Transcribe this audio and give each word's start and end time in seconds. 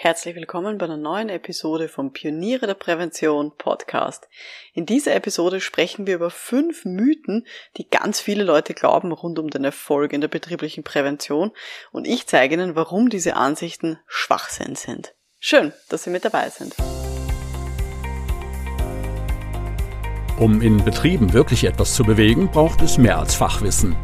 Herzlich 0.00 0.36
willkommen 0.36 0.78
bei 0.78 0.84
einer 0.84 0.96
neuen 0.96 1.28
Episode 1.28 1.88
vom 1.88 2.12
Pioniere 2.12 2.68
der 2.68 2.74
Prävention 2.74 3.50
Podcast. 3.58 4.28
In 4.72 4.86
dieser 4.86 5.12
Episode 5.16 5.60
sprechen 5.60 6.06
wir 6.06 6.14
über 6.14 6.30
fünf 6.30 6.84
Mythen, 6.84 7.44
die 7.76 7.90
ganz 7.90 8.20
viele 8.20 8.44
Leute 8.44 8.74
glauben 8.74 9.10
rund 9.10 9.40
um 9.40 9.50
den 9.50 9.64
Erfolg 9.64 10.12
in 10.12 10.20
der 10.20 10.28
betrieblichen 10.28 10.84
Prävention 10.84 11.50
und 11.90 12.06
ich 12.06 12.28
zeige 12.28 12.54
Ihnen, 12.54 12.76
warum 12.76 13.08
diese 13.08 13.34
Ansichten 13.34 13.98
Schwachsinn 14.06 14.76
sind. 14.76 15.16
Schön, 15.40 15.72
dass 15.88 16.04
Sie 16.04 16.10
mit 16.10 16.24
dabei 16.24 16.48
sind. 16.48 16.76
Um 20.38 20.62
in 20.62 20.84
Betrieben 20.84 21.32
wirklich 21.32 21.64
etwas 21.64 21.96
zu 21.96 22.04
bewegen, 22.04 22.52
braucht 22.52 22.82
es 22.82 22.98
mehr 22.98 23.18
als 23.18 23.34
Fachwissen. 23.34 23.96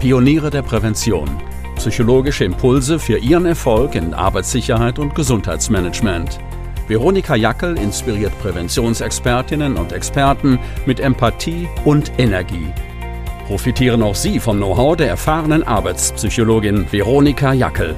Pioniere 0.00 0.48
der 0.48 0.62
Prävention– 0.62 1.28
psychologische 1.86 2.42
Impulse 2.42 2.98
für 2.98 3.16
Ihren 3.18 3.46
Erfolg 3.46 3.94
in 3.94 4.12
Arbeitssicherheit 4.12 4.98
und 4.98 5.14
Gesundheitsmanagement. 5.14 6.40
Veronika 6.88 7.36
Jackel 7.36 7.78
inspiriert 7.78 8.36
Präventionsexpertinnen 8.40 9.76
und 9.76 9.92
Experten 9.92 10.58
mit 10.84 10.98
Empathie 10.98 11.68
und 11.84 12.10
Energie. 12.18 12.72
Profitieren 13.46 14.02
auch 14.02 14.16
Sie 14.16 14.40
vom 14.40 14.56
Know-how 14.56 14.96
der 14.96 15.06
erfahrenen 15.06 15.62
Arbeitspsychologin 15.62 16.90
Veronika 16.90 17.52
Jackel. 17.52 17.94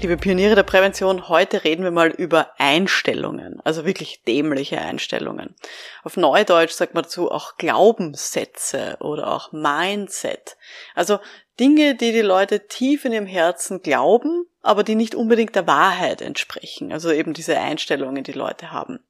Liebe 0.00 0.16
Pioniere 0.16 0.54
der 0.54 0.62
Prävention, 0.62 1.28
heute 1.28 1.64
reden 1.64 1.82
wir 1.82 1.90
mal 1.90 2.10
über 2.10 2.52
Einstellungen, 2.58 3.60
also 3.64 3.84
wirklich 3.84 4.22
dämliche 4.22 4.80
Einstellungen. 4.80 5.56
Auf 6.04 6.16
Neudeutsch 6.16 6.70
sagt 6.70 6.94
man 6.94 7.02
dazu 7.02 7.32
auch 7.32 7.56
Glaubenssätze 7.56 8.96
oder 9.00 9.32
auch 9.32 9.50
Mindset. 9.50 10.56
Also 10.94 11.18
Dinge, 11.58 11.94
die 11.94 12.12
die 12.12 12.22
Leute 12.22 12.66
tief 12.66 13.04
in 13.04 13.12
ihrem 13.12 13.26
Herzen 13.26 13.82
glauben, 13.82 14.46
aber 14.62 14.84
die 14.84 14.94
nicht 14.94 15.14
unbedingt 15.14 15.56
der 15.56 15.66
Wahrheit 15.66 16.20
entsprechen. 16.20 16.92
Also 16.92 17.10
eben 17.10 17.34
diese 17.34 17.58
Einstellungen, 17.58 18.24
die 18.24 18.32
Leute 18.32 18.70
haben. 18.70 19.00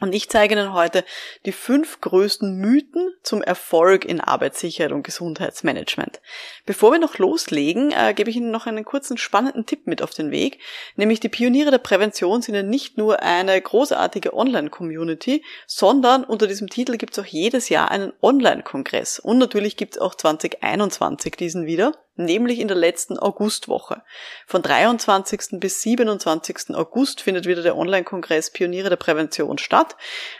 Und 0.00 0.14
ich 0.14 0.30
zeige 0.30 0.54
Ihnen 0.54 0.72
heute 0.72 1.04
die 1.44 1.52
fünf 1.52 2.00
größten 2.00 2.56
Mythen 2.56 3.12
zum 3.22 3.42
Erfolg 3.42 4.06
in 4.06 4.20
Arbeitssicherheit 4.20 4.92
und 4.92 5.02
Gesundheitsmanagement. 5.02 6.22
Bevor 6.64 6.92
wir 6.92 6.98
noch 6.98 7.18
loslegen, 7.18 7.92
äh, 7.92 8.14
gebe 8.14 8.30
ich 8.30 8.36
Ihnen 8.36 8.50
noch 8.50 8.66
einen 8.66 8.86
kurzen 8.86 9.18
spannenden 9.18 9.66
Tipp 9.66 9.86
mit 9.86 10.00
auf 10.00 10.12
den 10.12 10.30
Weg, 10.30 10.58
nämlich 10.96 11.20
die 11.20 11.28
Pioniere 11.28 11.70
der 11.70 11.78
Prävention 11.78 12.40
sind 12.40 12.54
ja 12.54 12.62
nicht 12.62 12.96
nur 12.96 13.22
eine 13.22 13.60
großartige 13.60 14.32
Online-Community, 14.32 15.44
sondern 15.66 16.24
unter 16.24 16.46
diesem 16.46 16.70
Titel 16.70 16.96
gibt 16.96 17.12
es 17.12 17.22
auch 17.22 17.28
jedes 17.28 17.68
Jahr 17.68 17.90
einen 17.90 18.14
Online-Kongress. 18.22 19.18
Und 19.18 19.36
natürlich 19.36 19.76
gibt 19.76 19.96
es 19.96 20.00
auch 20.00 20.14
2021 20.14 21.36
diesen 21.36 21.66
wieder 21.66 21.92
nämlich 22.24 22.60
in 22.60 22.68
der 22.68 22.76
letzten 22.76 23.18
Augustwoche. 23.18 24.02
Von 24.46 24.62
23. 24.62 25.60
bis 25.60 25.82
27. 25.82 26.74
August 26.74 27.20
findet 27.20 27.46
wieder 27.46 27.62
der 27.62 27.76
Online-Kongress 27.76 28.50
Pioniere 28.52 28.90
der 28.90 28.96
Prävention 28.96 29.58
statt. 29.58 29.96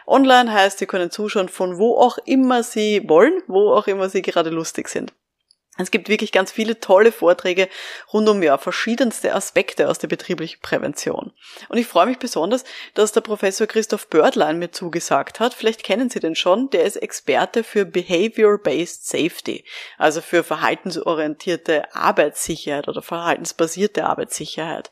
Online 0.07 0.53
heißt, 0.53 0.79
Sie 0.79 0.87
können 0.87 1.11
zuschauen 1.11 1.49
von 1.49 1.79
wo 1.79 1.97
auch 1.97 2.19
immer 2.25 2.63
Sie 2.63 3.03
wollen, 3.09 3.43
wo 3.47 3.73
auch 3.73 3.87
immer 3.87 4.09
Sie 4.09 4.23
gerade 4.23 4.51
lustig 4.51 4.89
sind. 4.89 5.13
Es 5.79 5.91
gibt 5.91 6.09
wirklich 6.09 6.33
ganz 6.33 6.51
viele 6.53 6.81
tolle 6.81 7.13
Vorträge 7.13 7.69
rund 8.13 8.29
um 8.29 8.43
ja 8.43 8.59
verschiedenste 8.59 9.35
Aspekte 9.35 9.89
aus 9.89 9.99
der 9.99 10.09
betrieblichen 10.09 10.61
Prävention. 10.61 11.33
Und 11.69 11.79
ich 11.79 11.87
freue 11.87 12.07
mich 12.07 12.19
besonders, 12.19 12.65
dass 12.95 13.13
der 13.13 13.21
Professor 13.21 13.67
Christoph 13.67 14.09
Bördlein 14.09 14.59
mir 14.59 14.73
zugesagt 14.73 15.41
hat. 15.41 15.55
Vielleicht 15.55 15.85
kennen 15.85 16.11
Sie 16.11 16.21
den 16.21 16.35
schon. 16.35 16.71
Der 16.71 16.85
ist 16.85 16.97
Experte 16.97 17.65
für 17.65 17.87
Behavior-Based 17.87 19.07
Safety, 19.07 19.65
also 19.97 20.21
für 20.21 20.43
verhaltensorientierte 20.43 21.95
Arbeitssicherheit 21.95 22.89
oder 22.89 23.01
verhaltensbasierte 23.01 24.05
Arbeitssicherheit. 24.05 24.91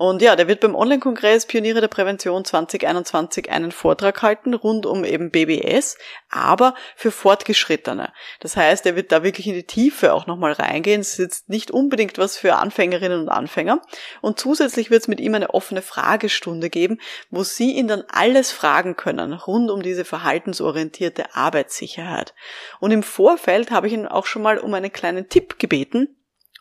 Und 0.00 0.22
ja, 0.22 0.34
der 0.34 0.48
wird 0.48 0.60
beim 0.60 0.74
Online-Kongress 0.74 1.44
Pioniere 1.44 1.82
der 1.82 1.88
Prävention 1.88 2.42
2021 2.42 3.50
einen 3.50 3.70
Vortrag 3.70 4.22
halten 4.22 4.54
rund 4.54 4.86
um 4.86 5.04
eben 5.04 5.30
BBS, 5.30 5.98
aber 6.30 6.74
für 6.96 7.10
Fortgeschrittene. 7.10 8.10
Das 8.40 8.56
heißt, 8.56 8.86
er 8.86 8.96
wird 8.96 9.12
da 9.12 9.22
wirklich 9.22 9.46
in 9.46 9.52
die 9.52 9.66
Tiefe 9.66 10.14
auch 10.14 10.26
nochmal 10.26 10.52
reingehen. 10.52 11.02
Es 11.02 11.10
ist 11.10 11.18
jetzt 11.18 11.48
nicht 11.50 11.70
unbedingt 11.70 12.16
was 12.16 12.38
für 12.38 12.56
Anfängerinnen 12.56 13.20
und 13.20 13.28
Anfänger. 13.28 13.82
Und 14.22 14.40
zusätzlich 14.40 14.90
wird 14.90 15.02
es 15.02 15.08
mit 15.08 15.20
ihm 15.20 15.34
eine 15.34 15.52
offene 15.52 15.82
Fragestunde 15.82 16.70
geben, 16.70 16.98
wo 17.28 17.44
Sie 17.44 17.72
ihn 17.72 17.86
dann 17.86 18.04
alles 18.08 18.52
fragen 18.52 18.96
können 18.96 19.34
rund 19.34 19.70
um 19.70 19.82
diese 19.82 20.06
verhaltensorientierte 20.06 21.34
Arbeitssicherheit. 21.34 22.32
Und 22.78 22.90
im 22.90 23.02
Vorfeld 23.02 23.70
habe 23.70 23.88
ich 23.88 23.92
ihn 23.92 24.06
auch 24.06 24.24
schon 24.24 24.40
mal 24.40 24.56
um 24.56 24.72
einen 24.72 24.94
kleinen 24.94 25.28
Tipp 25.28 25.58
gebeten, 25.58 26.16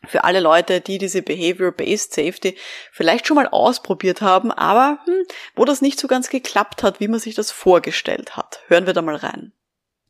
für 0.07 0.23
alle 0.23 0.39
Leute, 0.39 0.81
die 0.81 0.97
diese 0.97 1.21
Behavior-Based 1.21 2.13
Safety 2.13 2.55
vielleicht 2.91 3.27
schon 3.27 3.35
mal 3.35 3.47
ausprobiert 3.47 4.21
haben, 4.21 4.51
aber 4.51 4.99
hm, 5.05 5.23
wo 5.55 5.65
das 5.65 5.81
nicht 5.81 5.99
so 5.99 6.07
ganz 6.07 6.29
geklappt 6.29 6.83
hat, 6.83 6.99
wie 6.99 7.07
man 7.07 7.19
sich 7.19 7.35
das 7.35 7.51
vorgestellt 7.51 8.37
hat. 8.37 8.61
Hören 8.67 8.85
wir 8.85 8.93
da 8.93 9.01
mal 9.01 9.15
rein. 9.15 9.53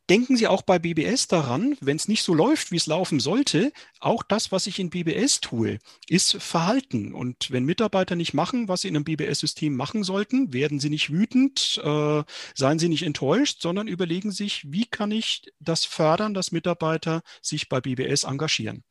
Denken 0.10 0.36
Sie 0.38 0.48
auch 0.48 0.64
bei 0.64 0.80
BBS 0.80 1.28
daran, 1.28 1.78
wenn 1.82 1.96
es 1.96 2.08
nicht 2.08 2.24
so 2.24 2.34
läuft, 2.34 2.72
wie 2.72 2.78
es 2.78 2.88
laufen 2.88 3.20
sollte, 3.20 3.72
auch 4.00 4.24
das, 4.24 4.52
was 4.52 4.66
ich 4.66 4.80
in 4.80 4.90
BBS 4.90 5.40
tue, 5.40 5.78
ist 6.08 6.36
Verhalten. 6.42 7.14
Und 7.14 7.52
wenn 7.52 7.64
Mitarbeiter 7.64 8.16
nicht 8.16 8.34
machen, 8.34 8.68
was 8.68 8.82
sie 8.82 8.88
in 8.88 8.96
einem 8.96 9.06
BBS-System 9.06 9.76
machen 9.76 10.04
sollten, 10.04 10.52
werden 10.52 10.80
sie 10.80 10.90
nicht 10.90 11.12
wütend, 11.12 11.80
äh, 11.84 12.24
seien 12.56 12.80
sie 12.80 12.90
nicht 12.90 13.04
enttäuscht, 13.04 13.62
sondern 13.62 13.88
überlegen 13.88 14.32
sich, 14.32 14.64
wie 14.72 14.86
kann 14.86 15.12
ich 15.12 15.44
das 15.60 15.86
fördern, 15.86 16.34
dass 16.34 16.52
Mitarbeiter 16.52 17.22
sich 17.44 17.70
bei 17.70 17.80
BBS 17.80 18.24
engagieren. 18.24 18.84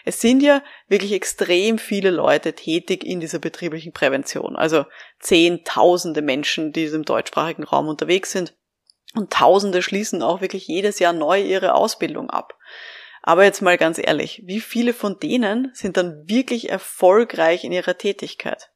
Es 0.04 0.20
sind 0.20 0.42
ja 0.42 0.62
wirklich 0.86 1.12
extrem 1.12 1.78
viele 1.78 2.10
Leute 2.10 2.52
tätig 2.52 3.04
in 3.04 3.20
dieser 3.20 3.38
betrieblichen 3.38 3.92
Prävention. 3.92 4.54
Also 4.54 4.84
zehntausende 5.18 6.20
Menschen, 6.20 6.72
die 6.72 6.84
im 6.84 7.04
deutschsprachigen 7.04 7.64
Raum 7.64 7.88
unterwegs 7.88 8.30
sind. 8.30 8.54
Und 9.14 9.32
Tausende 9.32 9.80
schließen 9.80 10.22
auch 10.22 10.40
wirklich 10.40 10.66
jedes 10.66 10.98
Jahr 10.98 11.12
neu 11.12 11.40
ihre 11.40 11.74
Ausbildung 11.74 12.28
ab. 12.30 12.58
Aber 13.26 13.44
jetzt 13.44 13.62
mal 13.62 13.78
ganz 13.78 13.98
ehrlich, 13.98 14.42
wie 14.44 14.60
viele 14.60 14.92
von 14.92 15.18
denen 15.18 15.70
sind 15.72 15.96
dann 15.96 16.28
wirklich 16.28 16.68
erfolgreich 16.68 17.64
in 17.64 17.72
ihrer 17.72 17.96
Tätigkeit? 17.96 18.68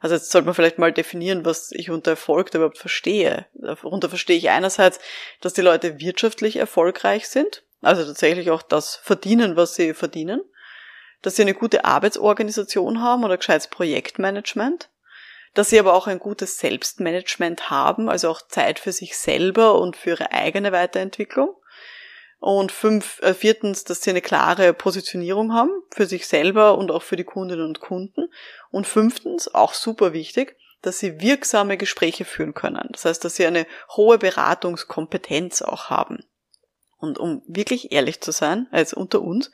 Also 0.00 0.16
jetzt 0.16 0.32
sollte 0.32 0.46
man 0.46 0.56
vielleicht 0.56 0.80
mal 0.80 0.92
definieren, 0.92 1.44
was 1.44 1.70
ich 1.70 1.88
unter 1.88 2.10
Erfolg 2.10 2.52
überhaupt 2.52 2.78
verstehe. 2.78 3.46
Darunter 3.54 4.08
verstehe 4.08 4.36
ich 4.36 4.50
einerseits, 4.50 4.98
dass 5.40 5.52
die 5.52 5.60
Leute 5.60 6.00
wirtschaftlich 6.00 6.56
erfolgreich 6.56 7.28
sind, 7.28 7.62
also 7.80 8.04
tatsächlich 8.04 8.50
auch 8.50 8.62
das 8.62 8.96
verdienen, 8.96 9.54
was 9.54 9.76
sie 9.76 9.94
verdienen, 9.94 10.40
dass 11.22 11.36
sie 11.36 11.42
eine 11.42 11.54
gute 11.54 11.84
Arbeitsorganisation 11.84 13.00
haben 13.00 13.22
oder 13.22 13.36
gescheites 13.36 13.68
Projektmanagement, 13.68 14.90
dass 15.54 15.70
sie 15.70 15.78
aber 15.78 15.94
auch 15.94 16.08
ein 16.08 16.18
gutes 16.18 16.58
Selbstmanagement 16.58 17.70
haben, 17.70 18.08
also 18.08 18.30
auch 18.30 18.42
Zeit 18.48 18.80
für 18.80 18.90
sich 18.90 19.16
selber 19.16 19.78
und 19.78 19.96
für 19.96 20.10
ihre 20.10 20.32
eigene 20.32 20.72
Weiterentwicklung, 20.72 21.54
und 22.42 22.72
fünf, 22.72 23.20
äh, 23.22 23.34
viertens, 23.34 23.84
dass 23.84 24.02
sie 24.02 24.10
eine 24.10 24.20
klare 24.20 24.74
Positionierung 24.74 25.54
haben 25.54 25.70
für 25.92 26.06
sich 26.06 26.26
selber 26.26 26.76
und 26.76 26.90
auch 26.90 27.04
für 27.04 27.14
die 27.14 27.22
Kundinnen 27.22 27.64
und 27.64 27.78
Kunden. 27.78 28.32
Und 28.72 28.88
fünftens, 28.88 29.54
auch 29.54 29.74
super 29.74 30.12
wichtig, 30.12 30.56
dass 30.82 30.98
sie 30.98 31.20
wirksame 31.20 31.76
Gespräche 31.76 32.24
führen 32.24 32.52
können. 32.52 32.88
Das 32.90 33.04
heißt, 33.04 33.24
dass 33.24 33.36
sie 33.36 33.46
eine 33.46 33.64
hohe 33.96 34.18
Beratungskompetenz 34.18 35.62
auch 35.62 35.88
haben. 35.88 36.24
Und 36.98 37.16
um 37.16 37.42
wirklich 37.46 37.92
ehrlich 37.92 38.20
zu 38.20 38.32
sein, 38.32 38.66
also 38.72 38.96
unter 38.96 39.22
uns, 39.22 39.52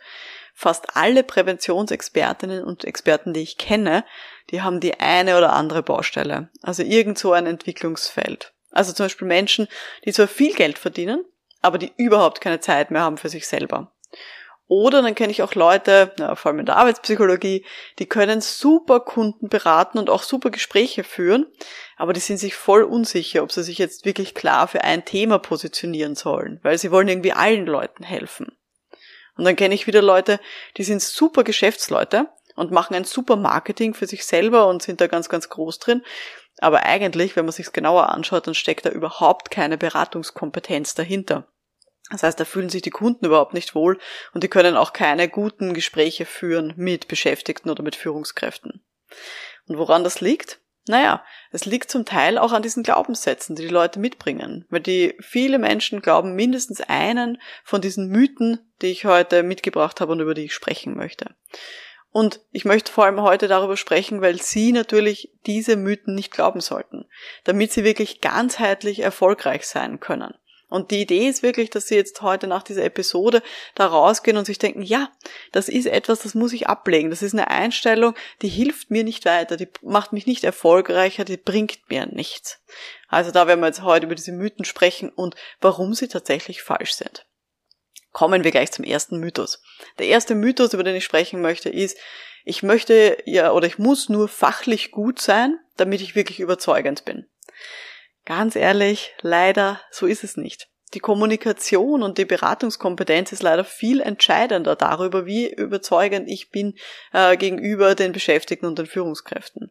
fast 0.55 0.96
alle 0.96 1.25
Präventionsexpertinnen 1.25 2.64
und 2.64 2.87
Experten, 2.87 3.34
die 3.34 3.43
ich 3.43 3.58
kenne, 3.58 4.02
die 4.49 4.62
haben 4.62 4.81
die 4.81 4.99
eine 4.99 5.37
oder 5.37 5.52
andere 5.52 5.82
Baustelle. 5.82 6.49
Also 6.62 6.84
irgend 6.84 7.19
so 7.19 7.34
ein 7.34 7.44
Entwicklungsfeld. 7.44 8.55
Also 8.70 8.94
zum 8.94 9.05
Beispiel 9.05 9.29
Menschen, 9.29 9.69
die 10.06 10.12
zwar 10.14 10.26
viel 10.26 10.55
Geld 10.55 10.79
verdienen, 10.79 11.23
aber 11.69 11.79
die 11.79 11.93
überhaupt 11.97 12.41
keine 12.41 12.59
Zeit 12.59 12.91
mehr 12.91 13.03
haben 13.03 13.19
für 13.19 13.29
sich 13.29 13.47
selber. 13.47 13.93
Oder 14.67 15.00
dann 15.00 15.15
kenne 15.15 15.31
ich 15.31 15.43
auch 15.43 15.55
Leute, 15.55 16.12
ja, 16.19 16.35
vor 16.35 16.50
allem 16.50 16.61
in 16.61 16.67
der 16.67 16.76
Arbeitspsychologie, 16.76 17.65
die 17.99 18.06
können 18.06 18.43
super 18.43 19.00
Kunden 19.00 19.49
beraten 19.49 19.99
und 19.99 20.11
auch 20.11 20.23
super 20.23 20.50
Gespräche 20.50 21.05
führen, 21.05 21.47
aber 21.97 22.12
die 22.12 22.20
sind 22.20 22.38
sich 22.38 22.55
voll 22.55 22.82
unsicher, 22.82 23.43
ob 23.43 23.53
sie 23.53 23.62
sich 23.62 23.79
jetzt 23.79 24.05
wirklich 24.05 24.35
klar 24.35 24.69
für 24.69 24.85
ein 24.85 25.06
Thema 25.06 25.38
positionieren 25.38 26.15
sollen, 26.17 26.61
weil 26.62 26.76
sie 26.76 26.91
wollen 26.91 27.09
irgendwie 27.09 27.32
allen 27.32 27.67
Leuten 27.67 28.03
helfen. 28.03 28.59
Und 29.38 29.44
dann 29.44 29.56
kenne 29.56 29.75
ich 29.75 29.87
wieder 29.87 30.03
Leute, 30.03 30.41
die 30.76 30.85
sind 30.85 31.00
super 31.00 31.44
Geschäftsleute 31.44 32.26
und 32.55 32.73
machen 32.73 32.94
ein 32.94 33.05
super 33.05 33.37
Marketing 33.37 33.94
für 33.94 34.06
sich 34.06 34.26
selber 34.26 34.67
und 34.67 34.82
sind 34.82 35.00
da 35.00 35.06
ganz, 35.06 35.29
ganz 35.29 35.49
groß 35.49 35.79
drin. 35.79 36.03
Aber 36.59 36.82
eigentlich, 36.82 37.37
wenn 37.37 37.44
man 37.44 37.53
sich 37.53 37.73
genauer 37.73 38.11
anschaut, 38.11 38.47
dann 38.47 38.55
steckt 38.55 38.85
da 38.85 38.91
überhaupt 38.91 39.50
keine 39.50 39.79
Beratungskompetenz 39.79 40.94
dahinter. 40.94 41.47
Das 42.10 42.22
heißt, 42.22 42.40
da 42.40 42.44
fühlen 42.44 42.70
sich 42.70 42.82
die 42.82 42.90
Kunden 42.90 43.26
überhaupt 43.26 43.55
nicht 43.55 43.75
wohl 43.75 43.99
und 44.32 44.43
die 44.43 44.49
können 44.49 44.76
auch 44.76 44.93
keine 44.93 45.28
guten 45.28 45.75
Gespräche 45.75 46.25
führen 46.25 46.72
mit 46.76 47.08
Beschäftigten 47.08 47.70
oder 47.70 47.82
mit 47.82 47.96
Führungskräften. 47.96 48.82
Und 49.66 49.78
woran 49.78 50.05
das 50.05 50.20
liegt? 50.20 50.60
Naja, 50.87 51.22
es 51.52 51.66
liegt 51.66 51.90
zum 51.90 52.06
Teil 52.06 52.38
auch 52.38 52.52
an 52.52 52.62
diesen 52.62 52.82
Glaubenssätzen, 52.82 53.55
die 53.55 53.62
die 53.62 53.69
Leute 53.69 54.00
mitbringen, 54.00 54.64
weil 54.70 54.81
die 54.81 55.16
viele 55.20 55.58
Menschen 55.58 56.00
glauben 56.00 56.34
mindestens 56.34 56.81
einen 56.81 57.38
von 57.62 57.82
diesen 57.82 58.08
Mythen, 58.08 58.72
die 58.81 58.87
ich 58.87 59.05
heute 59.05 59.43
mitgebracht 59.43 60.00
habe 60.00 60.12
und 60.12 60.20
über 60.20 60.32
die 60.32 60.46
ich 60.46 60.55
sprechen 60.55 60.96
möchte. 60.96 61.34
Und 62.10 62.40
ich 62.52 62.64
möchte 62.64 62.90
vor 62.90 63.05
allem 63.05 63.20
heute 63.20 63.49
darüber 63.49 63.76
sprechen, 63.76 64.22
weil 64.22 64.40
Sie 64.40 64.72
natürlich 64.72 65.31
diese 65.44 65.76
Mythen 65.76 66.14
nicht 66.14 66.32
glauben 66.32 66.62
sollten, 66.62 67.05
damit 67.44 67.70
Sie 67.70 67.84
wirklich 67.84 68.22
ganzheitlich 68.22 69.00
erfolgreich 69.00 69.66
sein 69.66 70.00
können. 70.00 70.32
Und 70.69 70.91
die 70.91 71.00
Idee 71.00 71.29
ist 71.29 71.43
wirklich, 71.43 71.70
dass 71.70 71.88
Sie 71.88 71.94
jetzt 71.94 72.20
heute 72.20 72.47
nach 72.47 72.62
dieser 72.62 72.85
Episode 72.85 73.43
da 73.75 73.87
rausgehen 73.87 74.37
und 74.37 74.44
sich 74.44 74.59
denken, 74.59 74.82
ja, 74.82 75.11
das 75.50 75.69
ist 75.69 75.87
etwas, 75.87 76.20
das 76.20 76.35
muss 76.35 76.53
ich 76.53 76.69
ablegen. 76.69 77.09
Das 77.09 77.23
ist 77.23 77.32
eine 77.32 77.49
Einstellung, 77.49 78.15
die 78.43 78.49
hilft 78.49 78.91
mir 78.91 79.03
nicht 79.03 79.25
weiter, 79.25 79.56
die 79.56 79.69
macht 79.82 80.12
mich 80.12 80.26
nicht 80.26 80.44
erfolgreicher, 80.44 81.25
die 81.25 81.38
bringt 81.38 81.79
mir 81.88 82.06
nichts. 82.06 82.61
Also 83.09 83.31
da 83.31 83.47
werden 83.47 83.61
wir 83.61 83.69
jetzt 83.69 83.82
heute 83.82 84.06
über 84.06 84.15
diese 84.15 84.32
Mythen 84.32 84.67
sprechen 84.67 85.09
und 85.09 85.35
warum 85.61 85.94
sie 85.94 86.09
tatsächlich 86.09 86.62
falsch 86.62 86.93
sind. 86.93 87.25
Kommen 88.12 88.44
wir 88.44 88.50
gleich 88.50 88.70
zum 88.70 88.85
ersten 88.85 89.19
Mythos. 89.19 89.62
Der 89.99 90.06
erste 90.06 90.35
Mythos, 90.35 90.75
über 90.75 90.82
den 90.82 90.97
ich 90.97 91.05
sprechen 91.05 91.41
möchte, 91.41 91.70
ist, 91.70 91.99
ich 92.44 92.62
möchte 92.62 93.19
ja 93.26 93.53
oder 93.53 93.67
ich 93.67 93.79
muss 93.79 94.09
nur 94.09 94.29
fachlich 94.29 94.91
gut 94.91 95.20
sein, 95.20 95.59
damit 95.76 96.00
ich 96.00 96.15
wirklich 96.15 96.41
überzeugend 96.41 97.05
bin. 97.05 97.26
Ganz 98.29 98.57
ehrlich, 98.57 99.15
leider, 99.23 99.81
so 99.91 100.05
ist 100.05 100.23
es 100.23 100.37
nicht. 100.37 100.69
Die 100.93 100.99
Kommunikation 101.01 102.03
und 102.03 102.19
die 102.19 102.27
Beratungskompetenz 102.27 103.33
ist 103.33 103.43
leider 103.43 103.65
viel 103.65 104.03
entscheidender 104.03 104.77
darüber, 104.77 105.25
wie 105.25 105.51
überzeugend 105.51 106.29
ich 106.29 106.51
bin 106.51 106.75
äh, 107.15 107.39
gegenüber 107.39 107.95
den 107.95 108.13
Beschäftigten 108.13 108.67
und 108.67 108.79
den 108.79 108.85
Führungskräften. 108.85 109.71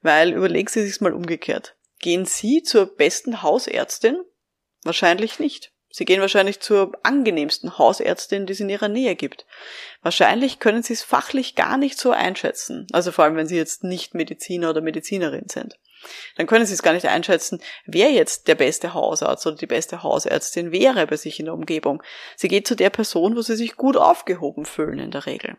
Weil 0.00 0.32
überlegen 0.32 0.68
Sie 0.68 0.82
sich 0.82 0.98
mal 1.02 1.12
umgekehrt. 1.12 1.76
Gehen 1.98 2.24
Sie 2.24 2.62
zur 2.62 2.86
besten 2.86 3.42
Hausärztin? 3.42 4.18
Wahrscheinlich 4.82 5.38
nicht. 5.38 5.70
Sie 5.90 6.06
gehen 6.06 6.22
wahrscheinlich 6.22 6.60
zur 6.60 6.92
angenehmsten 7.02 7.76
Hausärztin, 7.76 8.46
die 8.46 8.54
es 8.54 8.60
in 8.60 8.70
ihrer 8.70 8.88
Nähe 8.88 9.14
gibt. 9.14 9.44
Wahrscheinlich 10.00 10.58
können 10.58 10.82
Sie 10.82 10.94
es 10.94 11.02
fachlich 11.02 11.54
gar 11.54 11.76
nicht 11.76 11.98
so 11.98 12.12
einschätzen. 12.12 12.86
Also 12.92 13.12
vor 13.12 13.24
allem, 13.26 13.36
wenn 13.36 13.48
Sie 13.48 13.56
jetzt 13.56 13.84
nicht 13.84 14.14
Mediziner 14.14 14.70
oder 14.70 14.80
Medizinerin 14.80 15.48
sind 15.50 15.78
dann 16.36 16.46
können 16.46 16.66
Sie 16.66 16.74
es 16.74 16.82
gar 16.82 16.92
nicht 16.92 17.06
einschätzen, 17.06 17.60
wer 17.86 18.10
jetzt 18.10 18.48
der 18.48 18.54
beste 18.54 18.94
Hausarzt 18.94 19.46
oder 19.46 19.56
die 19.56 19.66
beste 19.66 20.02
Hausärztin 20.02 20.72
wäre 20.72 21.06
bei 21.06 21.16
sich 21.16 21.38
in 21.38 21.46
der 21.46 21.54
Umgebung. 21.54 22.02
Sie 22.36 22.48
geht 22.48 22.66
zu 22.66 22.76
der 22.76 22.90
Person, 22.90 23.36
wo 23.36 23.42
Sie 23.42 23.56
sich 23.56 23.76
gut 23.76 23.96
aufgehoben 23.96 24.64
fühlen 24.64 24.98
in 24.98 25.10
der 25.10 25.26
Regel. 25.26 25.56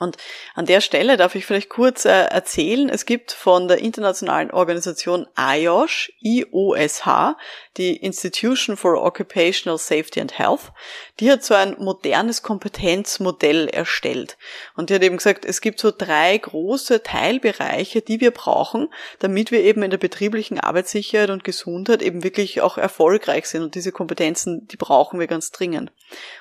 Und 0.00 0.16
an 0.54 0.64
der 0.64 0.80
Stelle 0.80 1.18
darf 1.18 1.34
ich 1.34 1.44
vielleicht 1.44 1.68
kurz 1.68 2.06
äh, 2.06 2.08
erzählen, 2.08 2.88
es 2.88 3.04
gibt 3.04 3.32
von 3.32 3.68
der 3.68 3.78
internationalen 3.78 4.50
Organisation 4.50 5.28
IOSH, 5.38 6.10
IOSH, 6.22 7.36
die 7.76 7.96
Institution 7.96 8.78
for 8.78 9.02
Occupational 9.02 9.78
Safety 9.78 10.20
and 10.20 10.38
Health, 10.38 10.72
die 11.20 11.30
hat 11.30 11.44
so 11.44 11.52
ein 11.52 11.76
modernes 11.78 12.42
Kompetenzmodell 12.42 13.68
erstellt. 13.68 14.38
Und 14.74 14.88
die 14.88 14.94
hat 14.94 15.02
eben 15.02 15.18
gesagt, 15.18 15.44
es 15.44 15.60
gibt 15.60 15.78
so 15.78 15.92
drei 15.96 16.38
große 16.38 17.02
Teilbereiche, 17.02 18.00
die 18.00 18.22
wir 18.22 18.30
brauchen, 18.30 18.88
damit 19.18 19.50
wir 19.50 19.60
eben 19.60 19.82
in 19.82 19.90
der 19.90 19.98
betrieblichen 19.98 20.58
Arbeitssicherheit 20.58 21.28
und 21.28 21.44
Gesundheit 21.44 22.00
eben 22.00 22.24
wirklich 22.24 22.62
auch 22.62 22.78
erfolgreich 22.78 23.46
sind. 23.46 23.62
Und 23.64 23.74
diese 23.74 23.92
Kompetenzen, 23.92 24.66
die 24.66 24.78
brauchen 24.78 25.20
wir 25.20 25.26
ganz 25.26 25.50
dringend. 25.50 25.92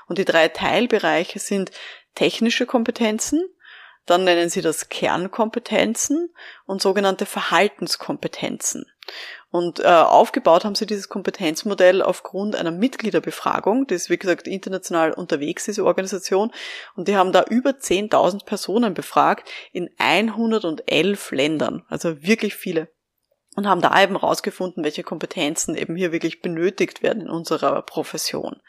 Und 0.07 0.17
die 0.17 0.25
drei 0.25 0.47
Teilbereiche 0.47 1.39
sind 1.39 1.71
technische 2.19 2.65
Kompetenzen, 2.65 3.45
dann 4.05 4.25
nennen 4.25 4.49
sie 4.49 4.61
das 4.61 4.89
Kernkompetenzen 4.89 6.33
und 6.65 6.81
sogenannte 6.81 7.25
Verhaltenskompetenzen. 7.25 8.85
Und 9.51 9.79
äh, 9.79 9.87
aufgebaut 9.87 10.65
haben 10.65 10.75
sie 10.75 10.85
dieses 10.85 11.07
Kompetenzmodell 11.07 12.01
aufgrund 12.01 12.57
einer 12.57 12.71
Mitgliederbefragung, 12.71 13.87
die 13.87 13.95
ist 13.95 14.09
wie 14.09 14.17
gesagt 14.17 14.47
international 14.47 15.13
unterwegs, 15.13 15.63
diese 15.63 15.85
Organisation, 15.85 16.51
und 16.95 17.07
die 17.07 17.15
haben 17.15 17.31
da 17.31 17.43
über 17.43 17.71
10.000 17.71 18.43
Personen 18.43 18.93
befragt 18.93 19.49
in 19.71 19.89
111 19.97 21.31
Ländern, 21.31 21.85
also 21.87 22.21
wirklich 22.21 22.53
viele 22.55 22.89
und 23.59 23.67
haben 23.67 23.81
da 23.81 24.01
eben 24.01 24.15
rausgefunden, 24.15 24.85
welche 24.85 25.03
Kompetenzen 25.03 25.75
eben 25.75 25.97
hier 25.97 26.13
wirklich 26.13 26.41
benötigt 26.41 27.03
werden 27.03 27.23
in 27.23 27.29
unserer 27.29 27.81
Profession. 27.81 28.61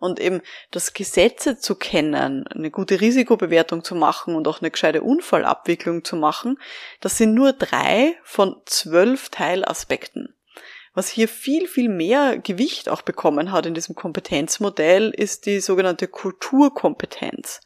Und 0.00 0.18
eben 0.20 0.40
das 0.70 0.94
Gesetze 0.94 1.58
zu 1.58 1.74
kennen, 1.74 2.46
eine 2.46 2.70
gute 2.70 3.02
Risikobewertung 3.02 3.84
zu 3.84 3.94
machen 3.94 4.34
und 4.34 4.48
auch 4.48 4.62
eine 4.62 4.70
gescheite 4.70 5.02
Unfallabwicklung 5.02 6.02
zu 6.02 6.16
machen, 6.16 6.58
das 7.00 7.18
sind 7.18 7.34
nur 7.34 7.52
drei 7.52 8.16
von 8.24 8.56
zwölf 8.64 9.28
Teilaspekten. 9.28 10.34
Was 10.94 11.10
hier 11.10 11.28
viel, 11.28 11.68
viel 11.68 11.90
mehr 11.90 12.38
Gewicht 12.38 12.88
auch 12.88 13.02
bekommen 13.02 13.52
hat 13.52 13.66
in 13.66 13.74
diesem 13.74 13.94
Kompetenzmodell, 13.94 15.10
ist 15.10 15.44
die 15.44 15.60
sogenannte 15.60 16.08
Kulturkompetenz, 16.08 17.60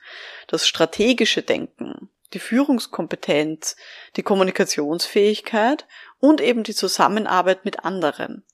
das 0.49 0.67
strategische 0.67 1.43
Denken, 1.43 2.11
die 2.33 2.39
Führungskompetenz, 2.39 3.77
die 4.17 4.23
Kommunikationsfähigkeit 4.23 5.87
und 6.19 6.41
eben 6.41 6.63
die 6.63 6.75
Zusammenarbeit 6.75 7.65
mit 7.65 7.85
anderen. 7.85 8.45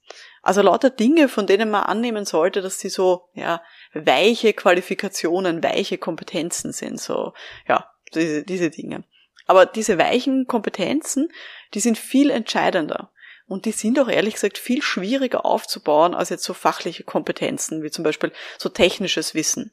Also 0.41 0.61
lauter 0.61 0.89
Dinge, 0.89 1.29
von 1.29 1.47
denen 1.47 1.71
man 1.71 1.83
annehmen 1.83 2.25
sollte, 2.25 2.61
dass 2.61 2.79
sie 2.79 2.89
so, 2.89 3.29
ja, 3.33 3.61
weiche 3.93 4.53
Qualifikationen, 4.53 5.63
weiche 5.63 5.97
Kompetenzen 5.97 6.73
sind, 6.73 6.99
so, 6.99 7.33
ja, 7.67 7.89
diese, 8.13 8.43
diese 8.43 8.69
Dinge. 8.69 9.05
Aber 9.45 9.65
diese 9.65 9.97
weichen 9.97 10.47
Kompetenzen, 10.47 11.29
die 11.73 11.79
sind 11.79 11.97
viel 11.97 12.29
entscheidender. 12.29 13.11
Und 13.45 13.65
die 13.65 13.71
sind 13.71 13.99
auch 13.99 14.07
ehrlich 14.07 14.35
gesagt 14.35 14.57
viel 14.57 14.81
schwieriger 14.81 15.45
aufzubauen 15.45 16.15
als 16.15 16.29
jetzt 16.29 16.43
so 16.43 16.53
fachliche 16.53 17.03
Kompetenzen, 17.03 17.83
wie 17.83 17.91
zum 17.91 18.03
Beispiel 18.03 18.31
so 18.57 18.69
technisches 18.69 19.35
Wissen. 19.35 19.71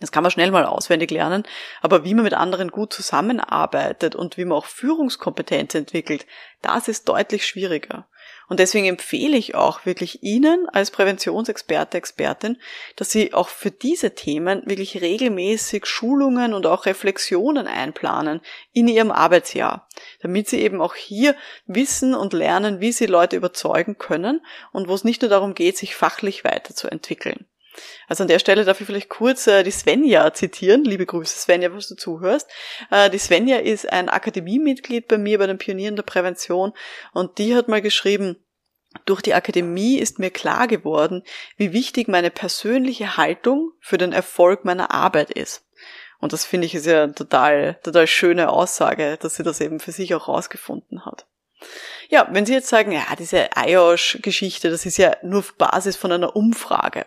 Das 0.00 0.12
kann 0.12 0.22
man 0.22 0.30
schnell 0.30 0.50
mal 0.50 0.64
auswendig 0.64 1.10
lernen, 1.10 1.42
aber 1.80 2.04
wie 2.04 2.14
man 2.14 2.24
mit 2.24 2.34
anderen 2.34 2.70
gut 2.70 2.92
zusammenarbeitet 2.92 4.14
und 4.14 4.36
wie 4.36 4.44
man 4.44 4.58
auch 4.58 4.66
Führungskompetenz 4.66 5.74
entwickelt, 5.74 6.26
das 6.62 6.86
ist 6.88 7.08
deutlich 7.08 7.46
schwieriger. 7.46 8.06
Und 8.48 8.60
deswegen 8.60 8.86
empfehle 8.86 9.36
ich 9.36 9.54
auch 9.54 9.84
wirklich 9.84 10.22
Ihnen 10.22 10.68
als 10.70 10.90
Präventionsexperte, 10.90 11.98
Expertin, 11.98 12.58
dass 12.96 13.10
Sie 13.10 13.34
auch 13.34 13.48
für 13.48 13.70
diese 13.70 14.14
Themen 14.14 14.62
wirklich 14.64 15.02
regelmäßig 15.02 15.84
Schulungen 15.84 16.54
und 16.54 16.66
auch 16.66 16.86
Reflexionen 16.86 17.66
einplanen 17.66 18.40
in 18.72 18.88
Ihrem 18.88 19.10
Arbeitsjahr, 19.10 19.86
damit 20.22 20.48
Sie 20.48 20.60
eben 20.60 20.80
auch 20.80 20.94
hier 20.94 21.34
wissen 21.66 22.14
und 22.14 22.32
lernen, 22.32 22.80
wie 22.80 22.92
Sie 22.92 23.06
Leute 23.06 23.36
überzeugen 23.36 23.98
können 23.98 24.40
und 24.72 24.88
wo 24.88 24.94
es 24.94 25.04
nicht 25.04 25.20
nur 25.20 25.28
darum 25.28 25.54
geht, 25.54 25.76
sich 25.76 25.94
fachlich 25.94 26.44
weiterzuentwickeln. 26.44 27.46
Also 28.06 28.24
an 28.24 28.28
der 28.28 28.38
Stelle 28.38 28.64
darf 28.64 28.80
ich 28.80 28.86
vielleicht 28.86 29.08
kurz 29.08 29.46
äh, 29.46 29.62
die 29.62 29.70
Svenja 29.70 30.32
zitieren. 30.32 30.84
Liebe 30.84 31.06
Grüße, 31.06 31.38
Svenja, 31.38 31.72
was 31.72 31.88
du 31.88 31.94
zuhörst. 31.94 32.48
Äh, 32.90 33.10
die 33.10 33.18
Svenja 33.18 33.58
ist 33.58 33.90
ein 33.90 34.08
Akademiemitglied 34.08 35.08
bei 35.08 35.18
mir 35.18 35.38
bei 35.38 35.46
den 35.46 35.58
Pionieren 35.58 35.96
der 35.96 36.02
Prävention 36.02 36.72
und 37.12 37.38
die 37.38 37.54
hat 37.54 37.68
mal 37.68 37.82
geschrieben, 37.82 38.36
durch 39.04 39.20
die 39.20 39.34
Akademie 39.34 39.98
ist 39.98 40.18
mir 40.18 40.30
klar 40.30 40.66
geworden, 40.66 41.22
wie 41.56 41.72
wichtig 41.72 42.08
meine 42.08 42.30
persönliche 42.30 43.16
Haltung 43.16 43.72
für 43.80 43.98
den 43.98 44.12
Erfolg 44.12 44.64
meiner 44.64 44.90
Arbeit 44.90 45.30
ist. 45.30 45.64
Und 46.20 46.32
das 46.32 46.44
finde 46.44 46.66
ich 46.66 46.74
ist 46.74 46.86
ja 46.86 47.06
total, 47.08 47.78
total 47.82 48.06
schöne 48.06 48.50
Aussage, 48.50 49.18
dass 49.20 49.36
sie 49.36 49.42
das 49.42 49.60
eben 49.60 49.78
für 49.78 49.92
sich 49.92 50.14
auch 50.14 50.26
rausgefunden 50.26 51.04
hat. 51.04 51.26
Ja, 52.10 52.26
wenn 52.30 52.46
Sie 52.46 52.54
jetzt 52.54 52.68
sagen, 52.68 52.92
ja, 52.92 53.04
diese 53.18 53.50
IOSH-Geschichte, 53.54 54.70
das 54.70 54.86
ist 54.86 54.96
ja 54.96 55.16
nur 55.22 55.40
auf 55.40 55.54
Basis 55.54 55.96
von 55.96 56.10
einer 56.10 56.34
Umfrage, 56.34 57.04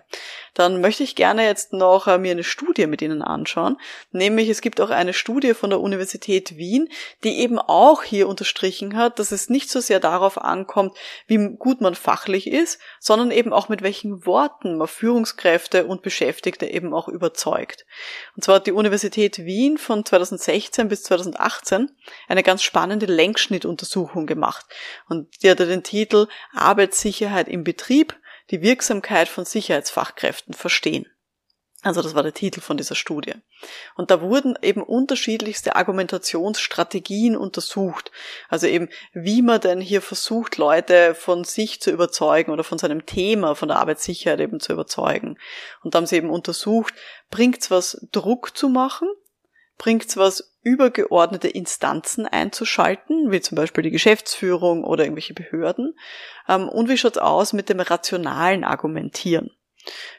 dann 0.54 0.82
möchte 0.82 1.04
ich 1.04 1.16
gerne 1.16 1.46
jetzt 1.46 1.74
noch 1.74 2.08
äh, 2.08 2.18
mir 2.18 2.32
eine 2.32 2.44
Studie 2.44 2.88
mit 2.88 3.02
Ihnen 3.02 3.22
anschauen. 3.22 3.78
Nämlich 4.12 4.50
es 4.50 4.62
gibt 4.62 4.82
auch 4.82 4.90
eine 4.90 5.14
Studie 5.14 5.54
von 5.54 5.70
der 5.70 5.80
Universität 5.80 6.58
Wien, 6.58 6.90
die 7.24 7.40
eben 7.40 7.58
auch 7.58 8.04
hier 8.04 8.28
unterstrichen 8.28 8.98
hat, 8.98 9.20
dass 9.20 9.32
es 9.32 9.50
nicht 9.50 9.70
so 9.70 9.80
sehr 9.80 10.00
darauf 10.00 10.38
ankommt, 10.38 10.98
wie 11.28 11.38
gut 11.58 11.82
man 11.82 11.96
fachlich 11.96 12.48
ist, 12.48 12.80
sondern 13.00 13.32
eben 13.32 13.54
auch 13.54 13.70
mit 13.70 13.82
welchen 13.82 14.26
Worten 14.26 14.78
man 14.78 14.88
Führungskräfte 14.88 15.86
und 15.86 16.02
Beschäftigte 16.02 16.66
eben 16.66 16.94
auch 16.94 17.08
überzeugt. 17.08 17.86
Und 18.36 18.44
zwar 18.44 18.56
hat 18.56 18.68
die 18.68 18.72
Universität 18.72 19.40
Wien 19.40 19.78
von 19.78 20.06
2016 20.06 20.90
bis 20.90 21.04
2018 21.04 21.92
eine 22.28 22.44
ganz 22.44 22.62
spannende 22.62 23.06
Lenkschnittuntersuchung 23.06 24.26
gemacht. 24.26 24.41
Und 25.08 25.44
die 25.44 25.50
hatte 25.50 25.66
den 25.66 25.84
Titel 25.84 26.28
Arbeitssicherheit 26.54 27.48
im 27.48 27.64
Betrieb, 27.64 28.18
die 28.50 28.62
Wirksamkeit 28.62 29.30
von 29.30 29.46
Sicherheitsfachkräften 29.46 30.54
verstehen. 30.54 31.08
Also 31.84 32.04
das 32.04 32.14
war 32.14 32.22
der 32.22 32.34
Titel 32.34 32.62
von 32.62 32.78
dieser 32.78 32.94
Studie. 32.94 33.34
Und 33.96 34.12
da 34.12 34.22
wurden 34.22 34.56
eben 34.62 34.84
unterschiedlichste 34.84 35.76
Argumentationsstrategien 35.76 37.36
untersucht. 37.36 38.12
Also 38.50 38.68
eben, 38.68 38.90
wie 39.14 39.42
man 39.42 39.62
denn 39.62 39.82
hier 39.82 40.04
versucht, 40.04 40.58
Leute 40.58 41.16
von 41.16 41.44
sich 41.44 41.82
zu 41.82 41.90
überzeugen 41.90 42.52
oder 42.52 42.64
von 42.64 42.78
seinem 42.78 43.08
Thema, 43.08 43.56
von 43.56 43.68
der 43.68 43.80
Arbeitssicherheit 43.80 44.42
eben 44.42 44.60
zu 44.60 44.74
überzeugen. 44.74 45.40
Und 45.82 45.96
da 45.96 45.98
haben 45.98 46.06
sie 46.06 46.18
eben 46.18 46.30
untersucht, 46.30 46.94
bringt's 47.32 47.72
was, 47.72 48.06
Druck 48.12 48.56
zu 48.56 48.70
machen? 48.70 49.10
Bringt's 49.82 50.16
was, 50.16 50.54
übergeordnete 50.62 51.48
Instanzen 51.48 52.28
einzuschalten, 52.28 53.32
wie 53.32 53.42
zum 53.42 53.56
Beispiel 53.56 53.82
die 53.82 53.90
Geschäftsführung 53.90 54.84
oder 54.84 55.06
irgendwelche 55.06 55.34
Behörden? 55.34 55.98
Ähm, 56.48 56.70
und 56.70 56.88
wie 56.88 57.00
schaut's 57.00 57.18
aus 57.18 57.52
mit 57.52 57.68
dem 57.68 57.80
rationalen 57.80 58.64
Argumentieren? 58.64 59.50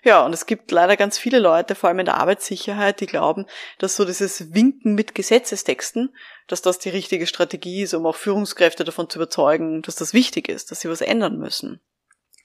Ja, 0.02 0.26
und 0.26 0.32
es 0.32 0.46
gibt 0.46 0.72
leider 0.72 0.96
ganz 0.96 1.16
viele 1.16 1.38
Leute, 1.38 1.76
vor 1.76 1.88
allem 1.88 2.00
in 2.00 2.06
der 2.06 2.18
Arbeitssicherheit, 2.18 2.98
die 2.98 3.06
glauben, 3.06 3.46
dass 3.78 3.94
so 3.94 4.04
dieses 4.04 4.52
Winken 4.52 4.96
mit 4.96 5.14
Gesetzestexten, 5.14 6.12
dass 6.48 6.60
das 6.60 6.80
die 6.80 6.88
richtige 6.88 7.28
Strategie 7.28 7.82
ist, 7.82 7.94
um 7.94 8.04
auch 8.04 8.16
Führungskräfte 8.16 8.82
davon 8.82 9.08
zu 9.08 9.20
überzeugen, 9.20 9.82
dass 9.82 9.94
das 9.94 10.12
wichtig 10.12 10.48
ist, 10.48 10.72
dass 10.72 10.80
sie 10.80 10.90
was 10.90 11.02
ändern 11.02 11.38
müssen. 11.38 11.80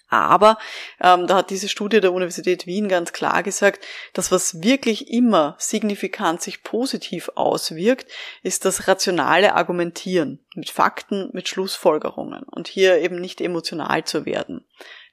Aber 0.10 0.58
ähm, 1.02 1.28
da 1.28 1.38
hat 1.38 1.50
diese 1.50 1.68
Studie 1.68 2.00
der 2.00 2.14
Universität 2.14 2.66
Wien 2.66 2.88
ganz 2.88 3.12
klar 3.12 3.44
gesagt, 3.44 3.86
dass 4.14 4.32
was 4.32 4.62
wirklich 4.62 5.12
immer 5.12 5.56
signifikant 5.60 6.42
sich 6.42 6.64
positiv 6.64 7.30
auswirkt, 7.36 8.10
ist 8.42 8.66
das 8.66 8.88
rationale 8.88 9.54
Argumentieren 9.54 10.40
mit 10.56 10.70
Fakten, 10.70 11.30
mit 11.34 11.50
Schlussfolgerungen 11.50 12.44
und 12.44 12.68
hier 12.68 13.00
eben 13.00 13.20
nicht 13.20 13.42
emotional 13.42 14.04
zu 14.06 14.26
werden. 14.26 14.66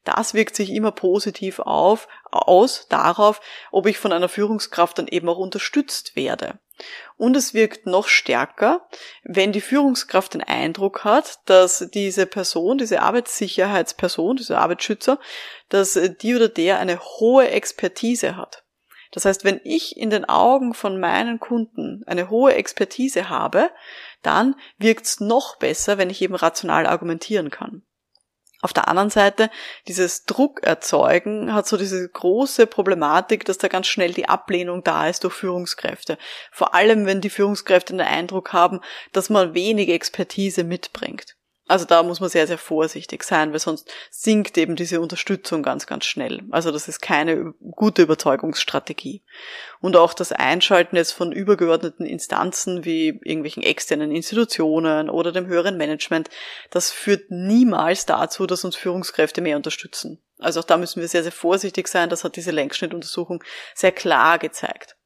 Das 0.04 0.34
wirkt 0.34 0.54
sich 0.54 0.70
immer 0.70 0.92
positiv 0.92 1.58
auf, 1.60 2.08
aus 2.30 2.86
darauf, 2.88 3.40
ob 3.72 3.86
ich 3.86 3.98
von 3.98 4.12
einer 4.12 4.28
Führungskraft 4.28 4.98
dann 4.98 5.08
eben 5.08 5.28
auch 5.28 5.38
unterstützt 5.38 6.14
werde. 6.14 6.58
Und 7.16 7.36
es 7.36 7.54
wirkt 7.54 7.86
noch 7.86 8.08
stärker, 8.08 8.88
wenn 9.22 9.52
die 9.52 9.60
Führungskraft 9.60 10.34
den 10.34 10.42
Eindruck 10.42 11.04
hat, 11.04 11.38
dass 11.46 11.88
diese 11.92 12.26
Person, 12.26 12.78
diese 12.78 13.02
Arbeitssicherheitsperson, 13.02 14.36
dieser 14.36 14.60
Arbeitsschützer, 14.60 15.18
dass 15.68 15.98
die 16.20 16.34
oder 16.34 16.48
der 16.48 16.78
eine 16.78 16.98
hohe 16.98 17.48
Expertise 17.48 18.36
hat. 18.36 18.64
Das 19.12 19.24
heißt, 19.24 19.44
wenn 19.44 19.60
ich 19.62 19.96
in 19.96 20.10
den 20.10 20.24
Augen 20.24 20.74
von 20.74 20.98
meinen 20.98 21.38
Kunden 21.38 22.02
eine 22.06 22.30
hohe 22.30 22.54
Expertise 22.54 23.28
habe, 23.28 23.70
dann 24.22 24.56
wirkt 24.78 25.06
es 25.06 25.20
noch 25.20 25.56
besser, 25.56 25.98
wenn 25.98 26.10
ich 26.10 26.20
eben 26.20 26.34
rational 26.34 26.86
argumentieren 26.86 27.50
kann. 27.50 27.84
Auf 28.64 28.73
der 28.73 28.88
anderen 28.88 29.11
Seite, 29.11 29.50
dieses 29.88 30.25
Druck 30.25 30.62
erzeugen 30.62 31.52
hat 31.52 31.66
so 31.66 31.76
diese 31.76 32.09
große 32.09 32.66
Problematik, 32.66 33.44
dass 33.44 33.59
da 33.59 33.68
ganz 33.68 33.87
schnell 33.87 34.14
die 34.14 34.26
Ablehnung 34.26 34.83
da 34.83 35.06
ist 35.06 35.23
durch 35.25 35.35
Führungskräfte. 35.35 36.16
Vor 36.50 36.75
allem, 36.75 37.04
wenn 37.04 37.21
die 37.21 37.28
Führungskräfte 37.28 37.92
den 37.92 38.00
Eindruck 38.00 38.54
haben, 38.54 38.80
dass 39.12 39.28
man 39.28 39.52
wenig 39.52 39.90
Expertise 39.90 40.64
mitbringt. 40.64 41.37
Also 41.66 41.87
da 41.87 42.02
muss 42.02 42.21
man 42.21 42.28
sehr, 42.28 42.47
sehr 42.47 42.59
vorsichtig 42.59 43.25
sein, 43.25 43.52
weil 43.52 43.59
sonst 43.59 43.90
sinkt 44.11 44.59
eben 44.59 44.76
diese 44.76 45.00
Unterstützung 45.00 45.62
ganz, 45.62 45.87
ganz 45.87 46.04
schnell. 46.04 46.42
Also 46.50 46.71
das 46.71 46.88
ist 46.88 47.00
keine 47.00 47.54
gute 47.71 48.02
Überzeugungsstrategie. 48.02 49.23
Und 49.80 49.97
auch 49.97 50.12
das 50.12 50.33
Einschalten 50.33 50.97
jetzt 50.97 51.12
von 51.12 51.33
übergeordneten 51.33 52.04
Instanzen 52.04 52.85
wie 52.85 53.18
irgendwelchen 53.25 53.62
externen 53.62 54.11
Institutionen 54.11 55.09
oder 55.09 55.33
dem 55.33 55.47
höheren 55.47 55.78
Management, 55.78 56.28
das 56.71 56.90
führt 56.90 57.30
niemals 57.30 58.04
dazu, 58.04 58.47
dass 58.47 58.64
uns 58.64 58.76
Führungskräfte 58.76 59.40
mehr 59.40 59.56
unterstützen. 59.56 60.23
Also 60.38 60.61
auch 60.61 60.64
da 60.64 60.76
müssen 60.76 61.00
wir 61.00 61.09
sehr, 61.09 61.23
sehr 61.23 61.33
vorsichtig 61.33 61.88
sein. 61.88 62.11
Das 62.11 62.25
hat 62.25 62.37
diese 62.37 62.50
Längsschnittuntersuchung 62.50 63.42
sehr 63.75 63.92
klar 63.92 64.38
gezeigt. 64.38 64.97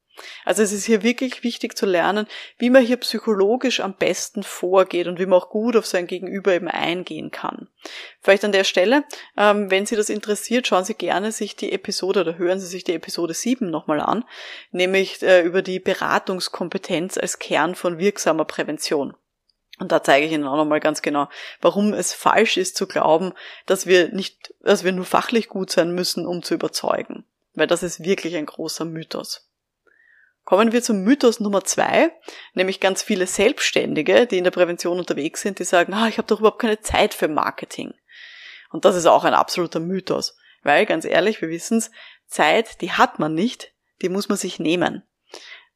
Also 0.45 0.63
es 0.63 0.71
ist 0.71 0.85
hier 0.85 1.03
wirklich 1.03 1.43
wichtig 1.43 1.77
zu 1.77 1.85
lernen, 1.85 2.27
wie 2.57 2.69
man 2.69 2.83
hier 2.83 2.97
psychologisch 2.97 3.79
am 3.79 3.93
besten 3.93 4.43
vorgeht 4.43 5.07
und 5.07 5.19
wie 5.19 5.25
man 5.25 5.39
auch 5.39 5.49
gut 5.49 5.75
auf 5.75 5.85
sein 5.85 6.07
Gegenüber 6.07 6.53
eben 6.53 6.67
eingehen 6.67 7.31
kann. 7.31 7.67
Vielleicht 8.21 8.43
an 8.45 8.51
der 8.51 8.63
Stelle, 8.63 9.03
ähm, 9.37 9.71
wenn 9.71 9.85
Sie 9.85 9.95
das 9.95 10.09
interessiert, 10.09 10.67
schauen 10.67 10.85
Sie 10.85 10.95
gerne 10.95 11.31
sich 11.31 11.55
die 11.55 11.71
Episode 11.71 12.21
oder 12.21 12.37
hören 12.37 12.59
Sie 12.59 12.67
sich 12.67 12.83
die 12.83 12.93
Episode 12.93 13.33
7 13.33 13.69
nochmal 13.69 14.01
an, 14.01 14.25
nämlich 14.71 15.21
äh, 15.21 15.41
über 15.41 15.61
die 15.61 15.79
Beratungskompetenz 15.79 17.17
als 17.17 17.39
Kern 17.39 17.75
von 17.75 17.97
wirksamer 17.97 18.45
Prävention. 18.45 19.15
Und 19.79 19.93
da 19.93 20.03
zeige 20.03 20.25
ich 20.25 20.33
Ihnen 20.33 20.45
auch 20.45 20.57
nochmal 20.57 20.81
ganz 20.81 21.01
genau, 21.01 21.29
warum 21.61 21.93
es 21.93 22.13
falsch 22.13 22.57
ist 22.57 22.75
zu 22.75 22.85
glauben, 22.85 23.33
dass 23.65 23.87
wir 23.87 24.09
nicht, 24.09 24.53
dass 24.61 24.83
wir 24.83 24.91
nur 24.91 25.05
fachlich 25.05 25.47
gut 25.47 25.71
sein 25.71 25.95
müssen, 25.95 26.27
um 26.27 26.43
zu 26.43 26.53
überzeugen. 26.53 27.23
Weil 27.53 27.67
das 27.67 27.81
ist 27.81 28.03
wirklich 28.03 28.35
ein 28.35 28.45
großer 28.45 28.85
Mythos. 28.85 29.48
Kommen 30.49 30.71
wir 30.71 30.81
zum 30.81 31.03
Mythos 31.03 31.39
Nummer 31.39 31.63
zwei, 31.63 32.11
nämlich 32.55 32.79
ganz 32.79 33.03
viele 33.03 33.27
Selbstständige, 33.27 34.25
die 34.25 34.39
in 34.39 34.43
der 34.43 34.49
Prävention 34.49 34.97
unterwegs 34.97 35.43
sind, 35.43 35.59
die 35.59 35.63
sagen, 35.63 35.93
ah, 35.93 36.07
ich 36.07 36.17
habe 36.17 36.27
doch 36.27 36.39
überhaupt 36.39 36.57
keine 36.57 36.81
Zeit 36.81 37.13
für 37.13 37.27
Marketing. 37.27 37.93
Und 38.71 38.83
das 38.83 38.95
ist 38.95 39.05
auch 39.05 39.25
ein 39.25 39.35
absoluter 39.35 39.79
Mythos, 39.79 40.35
weil 40.63 40.87
ganz 40.87 41.05
ehrlich, 41.05 41.39
wir 41.43 41.49
wissen's, 41.49 41.91
Zeit, 42.25 42.81
die 42.81 42.91
hat 42.91 43.19
man 43.19 43.35
nicht, 43.35 43.75
die 44.01 44.09
muss 44.09 44.27
man 44.27 44.39
sich 44.39 44.57
nehmen. 44.59 45.03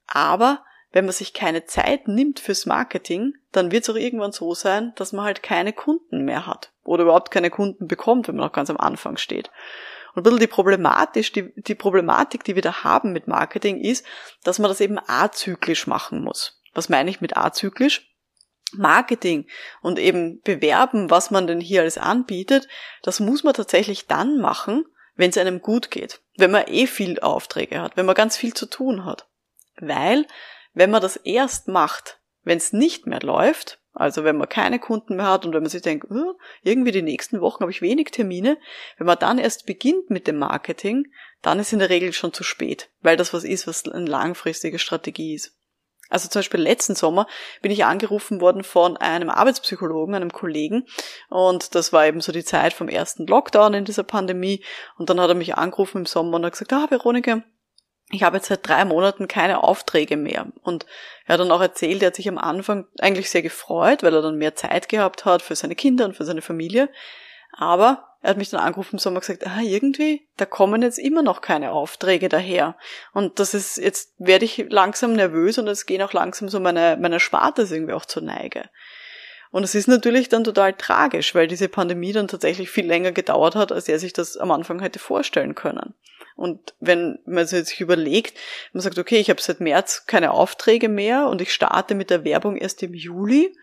Aber 0.08 0.66
wenn 0.92 1.06
man 1.06 1.14
sich 1.14 1.36
keine 1.36 1.66
Zeit 1.66 2.08
nimmt 2.08 2.40
fürs 2.40 2.66
Marketing, 2.66 3.36
dann 3.52 3.72
wird 3.72 3.84
es 3.84 3.92
auch 3.92 3.96
irgendwann 3.96 4.32
so 4.32 4.56
sein, 4.56 4.94
dass 4.96 5.14
man 5.14 5.26
halt 5.26 5.44
keine 5.44 5.74
Kunden 5.74 6.26
mehr 6.26 6.48
hat 6.48 6.72
oder 6.84 7.04
überhaupt 7.04 7.30
keine 7.30 7.52
Kunden 7.52 7.88
bekommt, 7.88 8.28
wenn 8.28 8.38
man 8.38 8.48
noch 8.48 8.54
ganz 8.54 8.72
am 8.72 8.78
Anfang 8.78 9.18
steht. 9.18 9.52
Und 10.14 10.20
ein 10.20 10.24
bisschen 10.24 10.40
die 10.40 10.48
Problematisch, 10.48 11.32
die, 11.32 11.54
die 11.56 11.76
Problematik, 11.76 12.44
die 12.44 12.56
wir 12.56 12.62
da 12.62 12.84
haben 12.84 13.14
mit 13.14 13.28
Marketing 13.28 13.80
ist, 13.80 14.06
dass 14.44 14.60
man 14.60 14.70
das 14.70 14.82
eben 14.82 15.00
azyklisch 15.00 15.88
machen 15.88 16.24
muss. 16.24 16.62
Was 16.74 16.90
meine 16.90 17.10
ich 17.10 17.22
mit 17.22 17.38
azyklisch? 17.38 18.10
Marketing 18.76 19.48
und 19.82 20.00
eben 20.00 20.42
bewerben, 20.42 21.12
was 21.12 21.30
man 21.30 21.46
denn 21.46 21.62
hier 21.62 21.82
alles 21.82 22.00
anbietet, 22.00 22.68
das 23.04 23.20
muss 23.20 23.44
man 23.44 23.54
tatsächlich 23.54 24.08
dann 24.08 24.40
machen, 24.40 24.86
wenn 25.16 25.30
es 25.30 25.38
einem 25.38 25.62
gut 25.62 25.92
geht. 25.92 26.22
Wenn 26.38 26.52
man 26.52 26.66
eh 26.68 26.88
viel 26.88 27.20
Aufträge 27.20 27.82
hat, 27.82 27.98
wenn 27.98 28.08
man 28.08 28.16
ganz 28.16 28.36
viel 28.36 28.54
zu 28.54 28.66
tun 28.66 29.06
hat. 29.06 29.28
Weil, 29.78 30.26
wenn 30.74 30.90
man 30.90 31.02
das 31.02 31.18
erst 31.18 31.68
macht, 31.68 32.20
wenn 32.44 32.58
es 32.58 32.74
nicht 32.74 33.06
mehr 33.06 33.22
läuft, 33.22 33.80
also 33.94 34.24
wenn 34.24 34.38
man 34.38 34.50
keine 34.50 34.80
Kunden 34.80 35.16
mehr 35.16 35.30
hat 35.30 35.46
und 35.46 35.54
wenn 35.54 35.62
man 35.62 35.70
sich 35.70 35.82
denkt, 35.82 36.08
irgendwie 36.64 36.92
die 36.92 37.02
nächsten 37.02 37.42
Wochen 37.42 37.62
habe 37.62 37.72
ich 37.72 37.82
wenig 37.82 38.12
Termine, 38.12 38.58
wenn 38.98 39.08
man 39.08 39.20
dann 39.20 39.38
erst 39.38 39.66
beginnt 39.66 40.10
mit 40.10 40.28
dem 40.28 40.38
Marketing, 40.38 41.08
dann 41.42 41.60
ist 41.60 41.74
in 41.74 41.80
der 41.80 41.90
Regel 41.90 42.14
schon 42.14 42.34
zu 42.34 42.44
spät, 42.44 42.90
weil 43.02 43.18
das 43.18 43.34
was 43.34 43.44
ist, 43.44 43.68
was 43.68 43.88
eine 43.88 44.06
langfristige 44.06 44.80
Strategie 44.80 45.36
ist. 45.36 45.56
Also 46.10 46.30
zum 46.30 46.42
Beispiel 46.42 46.62
letzten 46.62 46.96
Sommer 46.96 47.28
bin 47.62 47.72
ich 47.72 47.86
angerufen 47.86 48.40
worden 48.40 48.64
von 48.64 48.98
einem 48.98 49.30
Arbeitspsychologen, 49.30 50.14
einem 50.14 50.32
Kollegen, 50.32 50.86
und 51.30 51.74
das 51.76 51.92
war 51.92 52.06
eben 52.06 52.22
so 52.22 52.32
die 52.32 52.44
Zeit 52.44 52.74
vom 52.74 52.88
ersten 52.88 53.26
Lockdown 53.26 53.74
in 53.74 53.86
dieser 53.86 54.04
Pandemie. 54.04 54.64
Und 54.98 55.10
dann 55.10 55.20
hat 55.20 55.30
er 55.30 55.36
mich 55.36 55.56
angerufen 55.56 56.00
im 56.00 56.06
Sommer 56.06 56.36
und 56.36 56.46
hat 56.46 56.52
gesagt, 56.52 56.74
ah, 56.74 56.86
Veronika, 56.90 57.42
ich 58.12 58.24
habe 58.24 58.38
jetzt 58.38 58.48
seit 58.48 58.68
drei 58.68 58.86
Monaten 58.86 59.28
keine 59.28 59.64
Aufträge 59.64 60.18
mehr. 60.18 60.48
Und 60.62 60.86
er 61.26 61.34
hat 61.34 61.40
dann 61.40 61.52
auch 61.52 61.62
erzählt, 61.62 62.02
er 62.02 62.08
hat 62.08 62.16
sich 62.16 62.30
am 62.30 62.38
Anfang 62.38 62.86
eigentlich 63.00 63.30
sehr 63.30 63.42
gefreut, 63.42 64.04
weil 64.04 64.14
er 64.14 64.22
dann 64.22 64.38
mehr 64.38 64.56
Zeit 64.56 64.90
gehabt 64.90 65.26
hat 65.26 65.42
für 65.42 65.56
seine 65.56 65.76
Kinder 65.76 66.06
und 66.06 66.16
für 66.16 66.26
seine 66.26 66.42
Familie. 66.42 66.90
Aber 67.52 68.14
er 68.22 68.32
hat 68.32 68.38
mich 68.38 68.50
dann 68.50 68.62
angerufen 68.62 68.96
im 68.96 69.00
Sommer 69.00 69.20
gesagt, 69.20 69.46
ah, 69.46 69.62
irgendwie, 69.62 70.28
da 70.38 70.46
kommen 70.46 70.82
jetzt 70.82 70.98
immer 70.98 71.22
noch 71.22 71.42
keine 71.42 71.72
Aufträge 71.72 72.30
daher. 72.30 72.78
Und 73.14 73.40
das 73.40 73.54
ist, 73.54 73.78
jetzt 73.78 74.14
werde 74.18 74.46
ich 74.46 74.66
langsam 74.70 75.14
nervös 75.14 75.58
und 75.58 75.68
es 75.68 75.86
gehen 75.86 76.02
auch 76.02 76.14
langsam 76.14 76.50
so 76.50 76.60
meine, 76.60 76.98
meine 77.00 77.20
Sparte 77.20 77.64
irgendwie 77.64 77.94
auch 77.94 78.06
zur 78.06 78.24
Neige. 78.24 78.70
Und 79.52 79.64
es 79.64 79.76
ist 79.76 79.88
natürlich 79.88 80.30
dann 80.30 80.44
total 80.44 80.74
tragisch, 80.74 81.36
weil 81.36 81.48
diese 81.48 81.68
Pandemie 81.68 82.14
dann 82.14 82.28
tatsächlich 82.28 82.72
viel 82.72 82.88
länger 82.88 83.12
gedauert 83.12 83.56
hat, 83.56 83.72
als 83.72 83.88
er 83.88 84.00
sich 84.00 84.14
das 84.14 84.38
am 84.38 84.52
Anfang 84.52 84.80
hätte 84.80 85.00
vorstellen 85.00 85.54
können. 85.54 85.94
Und 86.36 86.74
wenn 86.80 87.20
man 87.26 87.46
sich 87.46 87.80
überlegt, 87.80 88.38
man 88.74 88.82
sagt, 88.82 88.98
okay, 88.98 89.18
ich 89.18 89.30
habe 89.30 89.42
seit 89.42 89.60
März 89.60 90.06
keine 90.06 90.32
Aufträge 90.32 90.90
mehr 90.90 91.28
und 91.28 91.42
ich 91.42 91.54
starte 91.54 91.96
mit 91.96 92.10
der 92.10 92.24
Werbung 92.24 92.58
erst 92.58 92.84
im 92.84 92.94
Juli, 92.94 93.56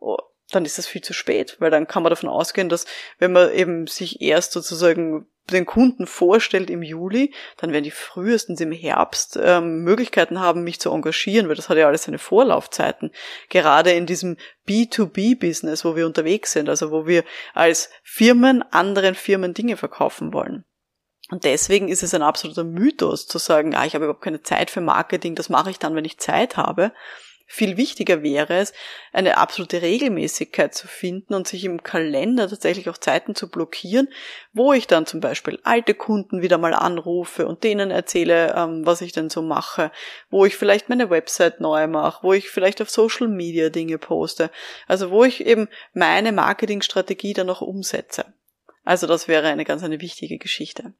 oh, 0.00 0.18
dann 0.50 0.64
ist 0.64 0.78
das 0.78 0.86
viel 0.86 1.02
zu 1.02 1.12
spät, 1.12 1.56
weil 1.58 1.70
dann 1.70 1.86
kann 1.86 2.02
man 2.02 2.10
davon 2.10 2.28
ausgehen, 2.28 2.68
dass 2.68 2.86
wenn 3.18 3.32
man 3.32 3.52
eben 3.52 3.86
sich 3.86 4.20
erst 4.22 4.52
sozusagen 4.52 5.26
den 5.50 5.66
Kunden 5.66 6.06
vorstellt 6.06 6.70
im 6.70 6.82
Juli, 6.82 7.32
dann 7.56 7.72
werden 7.72 7.84
die 7.84 7.90
frühestens 7.90 8.60
im 8.60 8.72
Herbst 8.72 9.38
ähm, 9.42 9.82
Möglichkeiten 9.82 10.40
haben, 10.40 10.62
mich 10.62 10.80
zu 10.80 10.90
engagieren, 10.90 11.48
weil 11.48 11.56
das 11.56 11.68
hat 11.68 11.78
ja 11.78 11.86
alles 11.86 12.04
seine 12.04 12.18
Vorlaufzeiten. 12.18 13.12
Gerade 13.48 13.92
in 13.92 14.06
diesem 14.06 14.36
B2B-Business, 14.68 15.84
wo 15.84 15.96
wir 15.96 16.06
unterwegs 16.06 16.52
sind, 16.52 16.68
also 16.68 16.90
wo 16.90 17.06
wir 17.06 17.24
als 17.54 17.90
Firmen 18.02 18.62
anderen 18.62 19.14
Firmen 19.14 19.54
Dinge 19.54 19.76
verkaufen 19.76 20.32
wollen. 20.32 20.64
Und 21.30 21.44
deswegen 21.44 21.88
ist 21.88 22.02
es 22.02 22.14
ein 22.14 22.22
absoluter 22.22 22.64
Mythos 22.64 23.26
zu 23.26 23.38
sagen, 23.38 23.74
ah, 23.74 23.84
ich 23.84 23.94
habe 23.94 24.06
überhaupt 24.06 24.24
keine 24.24 24.42
Zeit 24.42 24.70
für 24.70 24.80
Marketing, 24.80 25.34
das 25.34 25.50
mache 25.50 25.70
ich 25.70 25.78
dann, 25.78 25.94
wenn 25.94 26.04
ich 26.04 26.18
Zeit 26.18 26.56
habe. 26.56 26.92
Viel 27.50 27.78
wichtiger 27.78 28.22
wäre 28.22 28.58
es, 28.58 28.74
eine 29.10 29.38
absolute 29.38 29.80
Regelmäßigkeit 29.80 30.74
zu 30.74 30.86
finden 30.86 31.32
und 31.32 31.48
sich 31.48 31.64
im 31.64 31.82
Kalender 31.82 32.46
tatsächlich 32.46 32.90
auch 32.90 32.98
Zeiten 32.98 33.34
zu 33.34 33.48
blockieren, 33.48 34.08
wo 34.52 34.74
ich 34.74 34.86
dann 34.86 35.06
zum 35.06 35.20
Beispiel 35.20 35.58
alte 35.64 35.94
Kunden 35.94 36.42
wieder 36.42 36.58
mal 36.58 36.74
anrufe 36.74 37.46
und 37.46 37.64
denen 37.64 37.90
erzähle, 37.90 38.54
ähm, 38.54 38.84
was 38.84 39.00
ich 39.00 39.12
denn 39.12 39.30
so 39.30 39.40
mache, 39.40 39.90
wo 40.28 40.44
ich 40.44 40.56
vielleicht 40.56 40.90
meine 40.90 41.08
Website 41.08 41.58
neu 41.60 41.86
mache, 41.86 42.22
wo 42.22 42.34
ich 42.34 42.50
vielleicht 42.50 42.82
auf 42.82 42.90
Social 42.90 43.28
Media 43.28 43.70
Dinge 43.70 43.96
poste, 43.96 44.50
also 44.86 45.10
wo 45.10 45.24
ich 45.24 45.46
eben 45.46 45.68
meine 45.94 46.32
Marketingstrategie 46.32 47.32
dann 47.32 47.48
auch 47.48 47.62
umsetze. 47.62 48.26
Also 48.84 49.06
das 49.06 49.26
wäre 49.26 49.48
eine 49.48 49.64
ganz 49.64 49.82
eine 49.82 50.02
wichtige 50.02 50.36
Geschichte. 50.36 50.92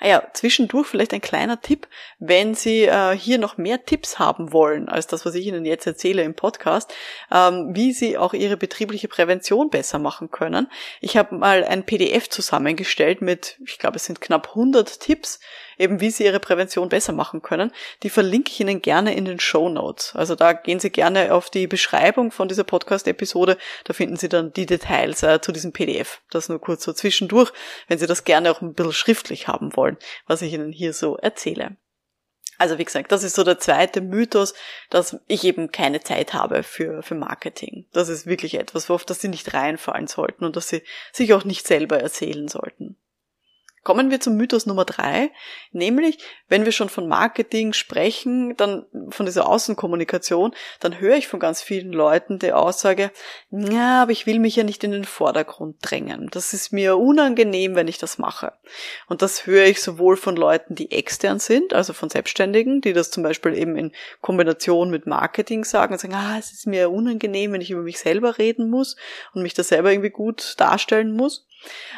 Ah 0.00 0.08
ja, 0.08 0.22
zwischendurch 0.32 0.86
vielleicht 0.86 1.12
ein 1.14 1.20
kleiner 1.20 1.60
Tipp, 1.60 1.88
wenn 2.18 2.54
Sie 2.54 2.84
äh, 2.84 3.16
hier 3.16 3.38
noch 3.38 3.56
mehr 3.56 3.84
Tipps 3.84 4.18
haben 4.18 4.52
wollen 4.52 4.88
als 4.88 5.06
das, 5.06 5.24
was 5.26 5.34
ich 5.34 5.46
Ihnen 5.46 5.64
jetzt 5.64 5.86
erzähle 5.86 6.22
im 6.22 6.34
Podcast, 6.34 6.92
ähm, 7.32 7.70
wie 7.74 7.92
Sie 7.92 8.18
auch 8.18 8.34
Ihre 8.34 8.56
betriebliche 8.56 9.08
Prävention 9.08 9.70
besser 9.70 9.98
machen 9.98 10.30
können. 10.30 10.68
Ich 11.00 11.16
habe 11.16 11.34
mal 11.34 11.64
ein 11.64 11.84
PDF 11.84 12.28
zusammengestellt 12.28 13.22
mit, 13.22 13.58
ich 13.64 13.78
glaube, 13.78 13.96
es 13.96 14.04
sind 14.04 14.20
knapp 14.20 14.48
100 14.48 15.00
Tipps, 15.00 15.40
eben 15.78 16.00
wie 16.00 16.10
Sie 16.10 16.24
Ihre 16.24 16.40
Prävention 16.40 16.88
besser 16.88 17.12
machen 17.12 17.42
können. 17.42 17.72
Die 18.02 18.10
verlinke 18.10 18.50
ich 18.50 18.60
Ihnen 18.60 18.82
gerne 18.82 19.14
in 19.14 19.24
den 19.24 19.40
Show 19.40 19.68
Notes. 19.68 20.14
Also 20.14 20.34
da 20.34 20.52
gehen 20.52 20.80
Sie 20.80 20.90
gerne 20.90 21.32
auf 21.32 21.50
die 21.50 21.66
Beschreibung 21.66 22.30
von 22.30 22.48
dieser 22.48 22.64
Podcast-Episode. 22.64 23.58
Da 23.84 23.92
finden 23.92 24.16
Sie 24.16 24.28
dann 24.28 24.52
die 24.52 24.66
Details 24.66 25.22
äh, 25.22 25.40
zu 25.40 25.52
diesem 25.52 25.72
PDF. 25.72 26.20
Das 26.30 26.48
nur 26.48 26.60
kurz 26.60 26.84
so 26.84 26.92
zwischendurch, 26.92 27.52
wenn 27.88 27.98
Sie 27.98 28.06
das 28.06 28.24
gerne 28.24 28.50
auch 28.50 28.60
ein 28.60 28.74
bisschen 28.74 28.92
schriftlich 28.92 29.48
haben 29.48 29.76
wollen, 29.76 29.96
was 30.26 30.42
ich 30.42 30.52
Ihnen 30.52 30.72
hier 30.72 30.92
so 30.92 31.16
erzähle. 31.16 31.76
Also 32.58 32.78
wie 32.78 32.84
gesagt, 32.84 33.12
das 33.12 33.22
ist 33.22 33.36
so 33.36 33.44
der 33.44 33.58
zweite 33.58 34.00
Mythos, 34.00 34.54
dass 34.88 35.18
ich 35.26 35.44
eben 35.44 35.72
keine 35.72 36.00
Zeit 36.00 36.32
habe 36.32 36.62
für, 36.62 37.02
für 37.02 37.14
Marketing. 37.14 37.86
Das 37.92 38.08
ist 38.08 38.26
wirklich 38.26 38.54
etwas, 38.54 38.88
worauf 38.88 39.04
das 39.04 39.20
Sie 39.20 39.28
nicht 39.28 39.52
reinfallen 39.52 40.06
sollten 40.06 40.44
und 40.44 40.56
dass 40.56 40.68
Sie 40.68 40.82
sich 41.12 41.34
auch 41.34 41.44
nicht 41.44 41.66
selber 41.66 42.00
erzählen 42.00 42.48
sollten. 42.48 42.96
Kommen 43.86 44.10
wir 44.10 44.18
zum 44.18 44.34
Mythos 44.36 44.66
Nummer 44.66 44.84
drei, 44.84 45.30
nämlich 45.70 46.18
wenn 46.48 46.64
wir 46.64 46.72
schon 46.72 46.88
von 46.88 47.06
Marketing 47.06 47.72
sprechen, 47.72 48.56
dann 48.56 48.84
von 49.10 49.26
dieser 49.26 49.48
Außenkommunikation, 49.48 50.56
dann 50.80 50.98
höre 50.98 51.14
ich 51.14 51.28
von 51.28 51.38
ganz 51.38 51.62
vielen 51.62 51.92
Leuten 51.92 52.40
die 52.40 52.52
Aussage, 52.52 53.12
ja, 53.52 54.02
aber 54.02 54.10
ich 54.10 54.26
will 54.26 54.40
mich 54.40 54.56
ja 54.56 54.64
nicht 54.64 54.82
in 54.82 54.90
den 54.90 55.04
Vordergrund 55.04 55.76
drängen. 55.82 56.28
Das 56.32 56.52
ist 56.52 56.72
mir 56.72 56.96
unangenehm, 56.96 57.76
wenn 57.76 57.86
ich 57.86 57.98
das 57.98 58.18
mache. 58.18 58.54
Und 59.06 59.22
das 59.22 59.46
höre 59.46 59.66
ich 59.66 59.80
sowohl 59.80 60.16
von 60.16 60.34
Leuten, 60.34 60.74
die 60.74 60.90
extern 60.90 61.38
sind, 61.38 61.72
also 61.72 61.92
von 61.92 62.10
Selbstständigen, 62.10 62.80
die 62.80 62.92
das 62.92 63.12
zum 63.12 63.22
Beispiel 63.22 63.56
eben 63.56 63.76
in 63.76 63.92
Kombination 64.20 64.90
mit 64.90 65.06
Marketing 65.06 65.62
sagen 65.62 65.92
und 65.92 66.00
sagen, 66.00 66.14
ah, 66.14 66.36
es 66.36 66.50
ist 66.50 66.66
mir 66.66 66.90
unangenehm, 66.90 67.52
wenn 67.52 67.60
ich 67.60 67.70
über 67.70 67.82
mich 67.82 68.00
selber 68.00 68.38
reden 68.38 68.68
muss 68.68 68.96
und 69.32 69.44
mich 69.44 69.54
da 69.54 69.62
selber 69.62 69.92
irgendwie 69.92 70.10
gut 70.10 70.54
darstellen 70.56 71.12
muss. 71.12 71.45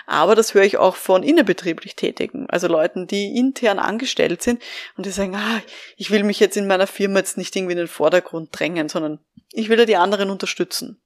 Aber 0.06 0.34
das 0.34 0.54
höre 0.54 0.64
ich 0.64 0.78
auch 0.78 0.96
von 0.96 1.22
innerbetrieblich 1.22 1.96
Tätigen, 1.96 2.48
also 2.48 2.68
Leuten, 2.68 3.06
die 3.06 3.36
intern 3.36 3.78
angestellt 3.78 4.42
sind 4.42 4.62
und 4.96 5.04
die 5.04 5.10
sagen, 5.10 5.34
ah, 5.34 5.60
ich 5.96 6.10
will 6.10 6.22
mich 6.22 6.40
jetzt 6.40 6.56
in 6.56 6.66
meiner 6.66 6.86
Firma 6.86 7.18
jetzt 7.18 7.36
nicht 7.36 7.54
irgendwie 7.54 7.72
in 7.72 7.78
den 7.78 7.88
Vordergrund 7.88 8.48
drängen, 8.52 8.88
sondern 8.88 9.20
ich 9.52 9.68
will 9.68 9.78
ja 9.78 9.84
die 9.84 9.96
anderen 9.96 10.30
unterstützen. 10.30 11.02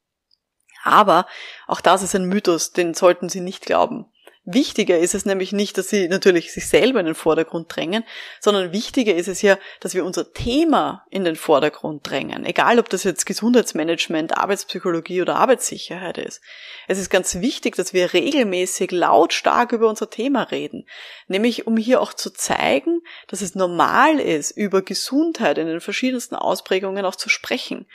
Aber 0.85 1.27
auch 1.67 1.81
das 1.81 2.03
ist 2.03 2.15
ein 2.15 2.25
Mythos, 2.25 2.73
den 2.73 2.95
sollten 2.95 3.29
Sie 3.29 3.41
nicht 3.41 3.67
glauben. 3.67 4.12
Wichtiger 4.45 4.99
ist 4.99 5.15
es 5.15 5.25
nämlich 5.25 5.53
nicht, 5.53 5.79
dass 5.79 5.89
sie 5.89 6.09
natürlich 6.09 6.53
sich 6.53 6.67
selber 6.67 6.99
in 6.99 7.07
den 7.07 7.15
Vordergrund 7.15 7.75
drängen, 7.75 8.03
sondern 8.41 8.73
wichtiger 8.73 9.15
ist 9.15 9.29
es 9.29 9.41
ja, 9.41 9.57
dass 9.79 9.95
wir 9.95 10.05
unser 10.05 10.33
Thema 10.33 11.07
in 11.11 11.23
den 11.23 11.37
Vordergrund 11.37 12.11
drängen. 12.11 12.45
Egal, 12.45 12.81
ob 12.81 12.89
das 12.89 13.05
jetzt 13.05 13.25
Gesundheitsmanagement, 13.25 14.37
Arbeitspsychologie 14.37 15.23
oder 15.23 15.37
Arbeitssicherheit 15.37 16.19
ist. 16.19 16.41
Es 16.89 16.99
ist 16.99 17.09
ganz 17.09 17.37
wichtig, 17.37 17.77
dass 17.77 17.93
wir 17.93 18.13
regelmäßig 18.15 18.91
lautstark 18.91 19.71
über 19.71 19.89
unser 19.89 20.11
Thema 20.11 20.43
reden. 20.43 20.89
Nämlich, 21.29 21.69
um 21.69 21.77
hier 21.77 22.01
auch 22.01 22.13
zu 22.13 22.31
zeigen, 22.31 23.01
dass 23.29 23.43
es 23.43 23.55
normal 23.55 24.19
ist, 24.19 24.51
über 24.51 24.83
Gesundheit 24.83 25.57
in 25.57 25.69
den 25.69 25.81
verschiedensten 25.81 26.35
Ausprägungen 26.35 27.05
auch 27.05 27.15
zu 27.15 27.29
sprechen. 27.29 27.87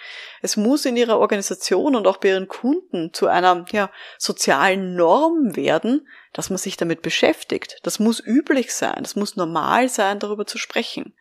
Es 0.41 0.55
muss 0.55 0.85
in 0.85 0.95
ihrer 0.95 1.19
Organisation 1.19 1.93
und 1.93 2.07
auch 2.07 2.17
bei 2.17 2.29
ihren 2.29 2.47
Kunden 2.47 3.13
zu 3.13 3.27
einer, 3.27 3.65
ja, 3.73 3.91
sozialen 4.17 4.95
Norm 4.95 5.57
werden, 5.57 6.07
dass 6.33 6.49
man 6.49 6.57
sich 6.57 6.77
damit 6.77 7.01
beschäftigt. 7.01 7.79
Das 7.83 7.99
muss 7.99 8.19
üblich 8.19 8.73
sein, 8.73 8.99
das 9.01 9.15
muss 9.15 9.35
normal 9.35 9.89
sein, 9.89 10.19
darüber 10.19 10.45
zu 10.45 10.57
sprechen. 10.57 11.13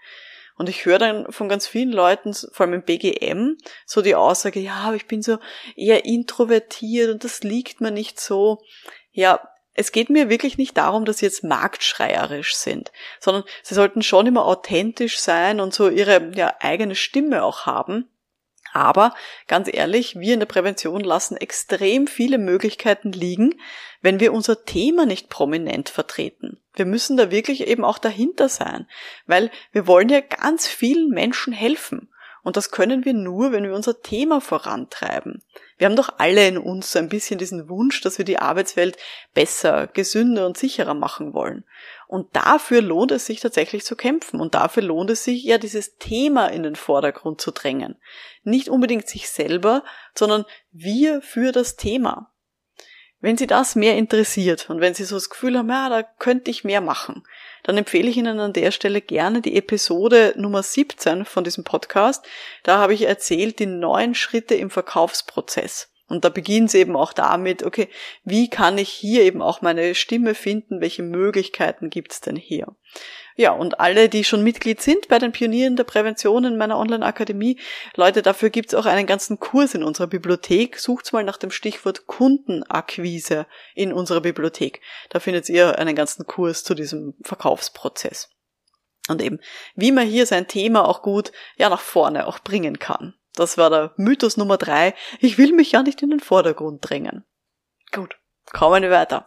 Und 0.57 0.69
ich 0.69 0.87
höre 0.87 0.99
dann 0.99 1.31
von 1.31 1.49
ganz 1.49 1.67
vielen 1.67 1.93
Leuten, 1.93 2.33
vor 2.33 2.65
allem 2.65 2.75
im 2.75 2.83
BGM, 2.83 3.59
so 3.85 4.01
die 4.01 4.15
Aussage, 4.15 4.59
ja, 4.59 4.77
aber 4.77 4.97
ich 4.97 5.07
bin 5.07 5.23
so 5.23 5.39
eher 5.77 6.07
introvertiert 6.07 7.11
und 7.11 7.25
das 7.25 7.43
liegt 7.43 7.81
mir 7.81 7.91
nicht 7.91 8.19
so. 8.19 8.63
Ja, 9.13 9.47
es 9.75 9.93
geht 9.93 10.09
mir 10.09 10.31
wirklich 10.31 10.57
nicht 10.57 10.77
darum, 10.79 11.05
dass 11.05 11.19
sie 11.19 11.27
jetzt 11.27 11.45
marktschreierisch 11.45 12.55
sind, 12.55 12.91
sondern 13.21 13.45
sie 13.63 13.75
sollten 13.75 14.01
schon 14.01 14.27
immer 14.27 14.47
authentisch 14.47 15.19
sein 15.19 15.61
und 15.61 15.75
so 15.75 15.91
ihre 15.91 16.33
ja, 16.35 16.55
eigene 16.61 16.95
Stimme 16.95 17.45
auch 17.45 17.67
haben. 17.67 18.09
Aber 18.77 19.15
ganz 19.49 19.71
ehrlich, 19.73 20.17
wir 20.21 20.35
in 20.35 20.41
der 20.41 20.47
Prävention 20.47 21.01
lassen 21.01 21.39
extrem 21.39 22.07
viele 22.07 22.37
Möglichkeiten 22.37 23.11
liegen, 23.11 23.55
wenn 24.03 24.21
wir 24.21 24.35
unser 24.35 24.67
Thema 24.67 25.07
nicht 25.07 25.31
prominent 25.31 25.89
vertreten. 25.89 26.61
Wir 26.75 26.85
müssen 26.85 27.17
da 27.17 27.31
wirklich 27.31 27.67
eben 27.67 27.87
auch 27.87 27.97
dahinter 27.97 28.51
sein, 28.51 28.87
weil 29.25 29.51
wir 29.73 29.87
wollen 29.87 30.11
ja 30.11 30.21
ganz 30.21 30.69
vielen 30.69 31.09
Menschen 31.09 31.55
helfen. 31.55 32.11
Und 32.47 32.57
das 32.57 32.71
können 32.71 33.05
wir 33.05 33.13
nur, 33.13 33.51
wenn 33.51 33.65
wir 33.65 33.75
unser 33.75 34.03
Thema 34.03 34.41
vorantreiben. 34.41 35.43
Wir 35.79 35.87
haben 35.89 35.97
doch 35.97 36.11
alle 36.19 36.47
in 36.47 36.59
uns 36.59 36.93
so 36.93 37.01
ein 37.01 37.09
bisschen 37.09 37.39
diesen 37.39 37.69
Wunsch, 37.69 38.01
dass 38.03 38.19
wir 38.19 38.25
die 38.25 38.39
Arbeitswelt 38.39 38.97
besser, 39.35 39.89
gesünder 39.89 40.47
und 40.47 40.57
sicherer 40.57 40.95
machen 40.95 41.35
wollen. 41.35 41.65
Und 42.07 42.37
dafür 42.37 42.83
lohnt 42.83 43.11
es 43.11 43.27
sich 43.27 43.41
tatsächlich 43.41 43.85
zu 43.85 43.97
kämpfen. 43.97 44.39
Und 44.39 44.55
dafür 44.55 44.85
lohnt 44.85 45.11
es 45.11 45.25
sich 45.25 45.43
ja, 45.43 45.59
dieses 45.59 45.97
Thema 45.97 46.47
in 46.47 46.63
den 46.63 46.77
Vordergrund 46.77 47.41
zu 47.41 47.51
drängen. 47.51 47.97
Nicht 48.45 48.69
unbedingt 48.69 49.09
sich 49.09 49.29
selber, 49.29 49.83
sondern 50.15 50.45
wir 50.71 51.23
für 51.23 51.51
das 51.51 51.75
Thema. 51.75 52.31
Wenn 53.19 53.37
Sie 53.37 53.49
das 53.49 53.75
mehr 53.75 53.97
interessiert 53.97 54.71
und 54.71 54.81
wenn 54.81 54.95
Sie 54.95 55.03
so 55.03 55.17
das 55.17 55.31
Gefühl 55.31 55.59
haben, 55.59 55.69
ja, 55.69 55.89
da 55.89 56.05
könnte 56.05 56.53
ich 56.53 56.63
mehr 56.63 56.81
machen, 56.81 57.25
dann 57.67 57.79
empfehle 57.79 58.09
ich 58.09 58.17
Ihnen 58.17 58.39
an 58.39 58.53
der 58.53 58.71
Stelle 58.71 59.01
gerne 59.01 59.43
die 59.43 59.57
Episode 59.57 60.35
Nummer 60.37 60.63
17 60.63 61.25
von 61.25 61.43
diesem 61.43 61.65
Podcast. 61.65 62.25
Da 62.63 62.79
habe 62.79 62.95
ich 62.95 63.03
erzählt 63.03 63.59
die 63.59 63.67
neuen 63.67 64.15
Schritte 64.15 64.55
im 64.55 64.71
Verkaufsprozess. 64.71 65.89
Und 66.09 66.25
da 66.25 66.29
beginnt 66.29 66.69
es 66.69 66.75
eben 66.75 66.95
auch 66.95 67.13
damit, 67.13 67.65
okay, 67.65 67.89
wie 68.23 68.49
kann 68.49 68.79
ich 68.79 68.89
hier 68.89 69.23
eben 69.23 69.43
auch 69.43 69.61
meine 69.61 69.95
Stimme 69.95 70.35
finden? 70.35 70.81
Welche 70.81 71.03
Möglichkeiten 71.03 71.91
gibt 71.91 72.13
es 72.13 72.21
denn 72.21 72.37
hier? 72.37 72.77
Ja, 73.39 73.51
und 73.51 73.81
alle, 73.81 74.09
die 74.09 74.25
schon 74.25 74.43
Mitglied 74.43 74.81
sind 74.81 75.09
bei 75.09 75.19
den 75.19 75.33
Pionieren 75.33 75.77
der 75.77 75.85
Prävention 75.85 76.45
in 76.45 76.57
meiner 76.57 76.79
Online-Akademie, 76.79 77.59
Leute, 77.95 78.23
dafür 78.23 78.49
gibt's 78.49 78.73
auch 78.73 78.87
einen 78.87 79.07
ganzen 79.07 79.39
Kurs 79.39 79.75
in 79.75 79.83
unserer 79.83 80.07
Bibliothek. 80.07 80.79
Sucht's 80.79 81.13
mal 81.13 81.25
nach 81.25 81.37
dem 81.37 81.51
Stichwort 81.51 82.07
Kundenakquise 82.07 83.47
in 83.75 83.93
unserer 83.93 84.23
Bibliothek. 84.23 84.81
Da 85.11 85.21
findet 85.21 85.51
ihr 85.51 85.79
einen 85.79 85.95
ganzen 85.95 86.27
Kurs 86.27 86.65
zu 86.65 86.75
diesem 86.75 87.15
Verkaufsprozess. 87.23 88.31
Und 89.09 89.21
eben, 89.21 89.39
wie 89.75 89.93
man 89.93 90.07
hier 90.07 90.25
sein 90.25 90.49
Thema 90.49 90.89
auch 90.89 91.03
gut, 91.03 91.31
ja, 91.57 91.69
nach 91.69 91.81
vorne 91.81 92.27
auch 92.27 92.39
bringen 92.39 92.79
kann. 92.79 93.15
Das 93.37 93.57
war 93.57 93.71
der 93.71 93.93
Mythos 93.97 94.37
Nummer 94.37 94.57
drei. 94.57 94.95
Ich 95.21 95.39
will 95.39 95.53
mich 95.53 95.73
ja 95.73 95.83
nicht 95.83 96.03
in 96.03 96.11
den 96.11 96.21
Vordergrund 96.21 96.81
drängen. 96.89 97.25
Gut, 97.93 98.19
kommen 98.53 98.83
wir 98.83 98.91
weiter. 98.91 99.27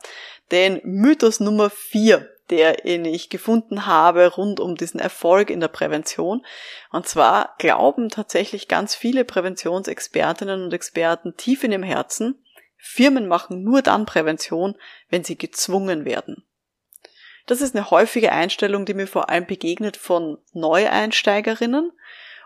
Den 0.51 0.81
Mythos 0.83 1.39
Nummer 1.39 1.69
vier 1.69 2.27
den 2.49 3.05
ich 3.05 3.29
gefunden 3.29 3.85
habe 3.85 4.27
rund 4.27 4.59
um 4.59 4.75
diesen 4.75 4.99
Erfolg 4.99 5.49
in 5.49 5.59
der 5.59 5.67
Prävention. 5.67 6.45
Und 6.91 7.07
zwar 7.07 7.55
glauben 7.59 8.09
tatsächlich 8.09 8.67
ganz 8.67 8.95
viele 8.95 9.23
Präventionsexpertinnen 9.23 10.63
und 10.63 10.73
Experten 10.73 11.35
tief 11.37 11.63
in 11.63 11.71
ihrem 11.71 11.83
Herzen, 11.83 12.43
Firmen 12.77 13.27
machen 13.27 13.63
nur 13.63 13.81
dann 13.81 14.05
Prävention, 14.05 14.75
wenn 15.09 15.23
sie 15.23 15.37
gezwungen 15.37 16.05
werden. 16.05 16.45
Das 17.45 17.61
ist 17.61 17.75
eine 17.75 17.91
häufige 17.91 18.31
Einstellung, 18.31 18.85
die 18.85 18.93
mir 18.93 19.07
vor 19.07 19.29
allem 19.29 19.45
begegnet 19.45 19.97
von 19.97 20.37
Neueinsteigerinnen 20.53 21.91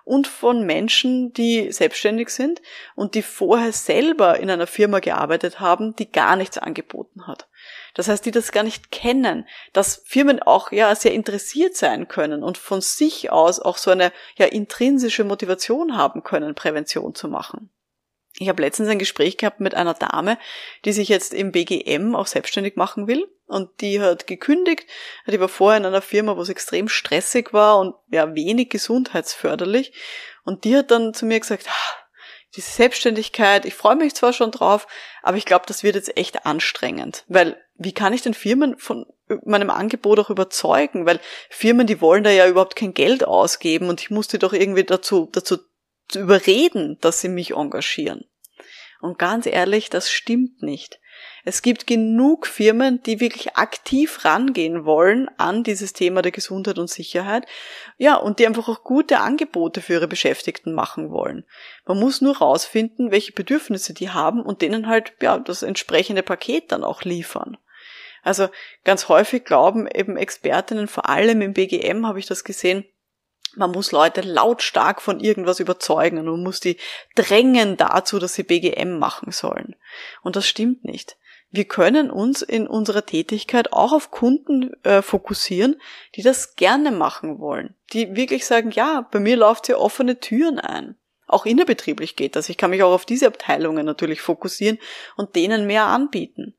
und 0.03 0.27
von 0.27 0.65
Menschen, 0.65 1.33
die 1.33 1.71
selbstständig 1.71 2.29
sind 2.29 2.61
und 2.95 3.15
die 3.15 3.21
vorher 3.21 3.71
selber 3.71 4.39
in 4.39 4.49
einer 4.49 4.67
Firma 4.67 4.99
gearbeitet 4.99 5.59
haben, 5.59 5.95
die 5.95 6.11
gar 6.11 6.35
nichts 6.35 6.57
angeboten 6.57 7.27
hat. 7.27 7.47
Das 7.93 8.07
heißt, 8.07 8.25
die 8.25 8.31
das 8.31 8.51
gar 8.51 8.63
nicht 8.63 8.91
kennen, 8.91 9.47
dass 9.71 10.01
Firmen 10.05 10.41
auch 10.41 10.71
ja 10.71 10.93
sehr 10.95 11.13
interessiert 11.13 11.75
sein 11.75 12.07
können 12.07 12.43
und 12.43 12.57
von 12.57 12.81
sich 12.81 13.31
aus 13.31 13.59
auch 13.59 13.77
so 13.77 13.91
eine 13.91 14.11
ja 14.35 14.47
intrinsische 14.47 15.23
Motivation 15.23 15.95
haben 15.95 16.23
können, 16.23 16.55
Prävention 16.55 17.15
zu 17.15 17.27
machen. 17.27 17.69
Ich 18.39 18.49
habe 18.49 18.63
letztens 18.63 18.89
ein 18.89 18.97
Gespräch 18.97 19.37
gehabt 19.37 19.59
mit 19.59 19.75
einer 19.75 19.93
Dame, 19.93 20.39
die 20.85 20.91
sich 20.91 21.07
jetzt 21.07 21.33
im 21.33 21.51
BGM 21.51 22.15
auch 22.15 22.25
selbstständig 22.25 22.75
machen 22.75 23.07
will 23.07 23.27
und 23.53 23.81
die 23.81 24.01
hat 24.01 24.27
gekündigt. 24.27 24.87
Die 25.27 25.39
war 25.39 25.47
vorher 25.47 25.79
in 25.79 25.85
einer 25.85 26.01
Firma, 26.01 26.35
wo 26.35 26.41
es 26.41 26.49
extrem 26.49 26.89
stressig 26.89 27.53
war 27.53 27.79
und 27.79 27.95
ja, 28.09 28.35
wenig 28.35 28.69
gesundheitsförderlich. 28.69 29.93
Und 30.43 30.63
die 30.63 30.75
hat 30.75 30.91
dann 30.91 31.13
zu 31.13 31.25
mir 31.25 31.39
gesagt, 31.39 31.67
diese 32.55 32.69
Selbstständigkeit, 32.69 33.65
ich 33.65 33.73
freue 33.73 33.95
mich 33.95 34.13
zwar 34.13 34.33
schon 34.33 34.51
drauf, 34.51 34.87
aber 35.21 35.37
ich 35.37 35.45
glaube, 35.45 35.65
das 35.67 35.83
wird 35.83 35.95
jetzt 35.95 36.17
echt 36.17 36.45
anstrengend. 36.45 37.23
Weil 37.27 37.57
wie 37.75 37.93
kann 37.93 38.13
ich 38.13 38.21
den 38.21 38.33
Firmen 38.33 38.77
von 38.77 39.05
meinem 39.43 39.69
Angebot 39.69 40.19
auch 40.19 40.29
überzeugen? 40.29 41.05
Weil 41.05 41.19
Firmen, 41.49 41.87
die 41.87 42.01
wollen 42.01 42.23
da 42.23 42.29
ja 42.29 42.47
überhaupt 42.47 42.75
kein 42.75 42.93
Geld 42.93 43.25
ausgeben 43.25 43.89
und 43.89 44.01
ich 44.01 44.11
muss 44.11 44.27
die 44.27 44.39
doch 44.39 44.53
irgendwie 44.53 44.83
dazu, 44.83 45.29
dazu 45.31 45.57
überreden, 46.13 46.97
dass 47.01 47.21
sie 47.21 47.29
mich 47.29 47.51
engagieren. 47.51 48.25
Und 49.01 49.17
ganz 49.17 49.45
ehrlich, 49.45 49.89
das 49.89 50.11
stimmt 50.11 50.61
nicht. 50.61 50.99
Es 51.45 51.61
gibt 51.61 51.87
genug 51.87 52.47
Firmen, 52.47 53.03
die 53.03 53.19
wirklich 53.19 53.57
aktiv 53.57 54.23
rangehen 54.23 54.85
wollen 54.85 55.29
an 55.37 55.63
dieses 55.63 55.91
Thema 55.91 56.21
der 56.21 56.31
Gesundheit 56.31 56.79
und 56.79 56.89
Sicherheit. 56.89 57.45
Ja, 57.97 58.15
und 58.15 58.39
die 58.39 58.47
einfach 58.47 58.69
auch 58.69 58.83
gute 58.83 59.19
Angebote 59.19 59.81
für 59.81 59.93
ihre 59.93 60.07
Beschäftigten 60.07 60.73
machen 60.73 61.11
wollen. 61.11 61.45
Man 61.85 61.99
muss 61.99 62.21
nur 62.21 62.37
rausfinden, 62.37 63.11
welche 63.11 63.33
Bedürfnisse 63.33 63.93
die 63.93 64.09
haben 64.09 64.41
und 64.41 64.61
denen 64.61 64.87
halt, 64.87 65.13
ja, 65.21 65.37
das 65.37 65.63
entsprechende 65.63 66.23
Paket 66.23 66.71
dann 66.71 66.85
auch 66.85 67.01
liefern. 67.01 67.57
Also 68.23 68.47
ganz 68.85 69.09
häufig 69.09 69.43
glauben 69.43 69.85
eben 69.85 70.15
Expertinnen, 70.15 70.87
vor 70.87 71.09
allem 71.09 71.41
im 71.41 71.51
BGM 71.51 72.07
habe 72.07 72.19
ich 72.19 72.25
das 72.25 72.45
gesehen, 72.45 72.85
man 73.55 73.71
muss 73.71 73.91
Leute 73.91 74.21
lautstark 74.21 75.01
von 75.01 75.19
irgendwas 75.19 75.59
überzeugen 75.59 76.17
und 76.17 76.25
man 76.25 76.41
muss 76.41 76.59
die 76.59 76.77
drängen 77.15 77.77
dazu, 77.77 78.17
dass 78.17 78.33
sie 78.33 78.43
BGM 78.43 78.97
machen 78.97 79.31
sollen. 79.31 79.75
Und 80.23 80.35
das 80.35 80.47
stimmt 80.47 80.85
nicht. 80.85 81.17
Wir 81.55 81.65
können 81.65 82.09
uns 82.09 82.41
in 82.41 82.65
unserer 82.65 83.05
Tätigkeit 83.05 83.73
auch 83.73 83.93
auf 83.93 84.09
Kunden 84.09 84.73
äh, 84.81 85.03
fokussieren, 85.03 85.79
die 86.15 86.23
das 86.23 86.55
gerne 86.55 86.89
machen 86.89 87.37
wollen, 87.37 87.75
die 87.93 88.15
wirklich 88.15 88.47
sagen, 88.47 88.71
ja, 88.71 89.07
bei 89.11 89.19
mir 89.19 89.37
läuft 89.37 89.67
hier 89.67 89.77
offene 89.77 90.19
Türen 90.19 90.57
ein. 90.57 90.95
Auch 91.27 91.45
innerbetrieblich 91.45 92.15
geht 92.15 92.35
das. 92.35 92.49
Ich 92.49 92.57
kann 92.57 92.71
mich 92.71 92.81
auch 92.81 92.91
auf 92.91 93.05
diese 93.05 93.27
Abteilungen 93.27 93.85
natürlich 93.85 94.19
fokussieren 94.19 94.79
und 95.15 95.35
denen 95.35 95.67
mehr 95.67 95.85
anbieten. 95.85 96.55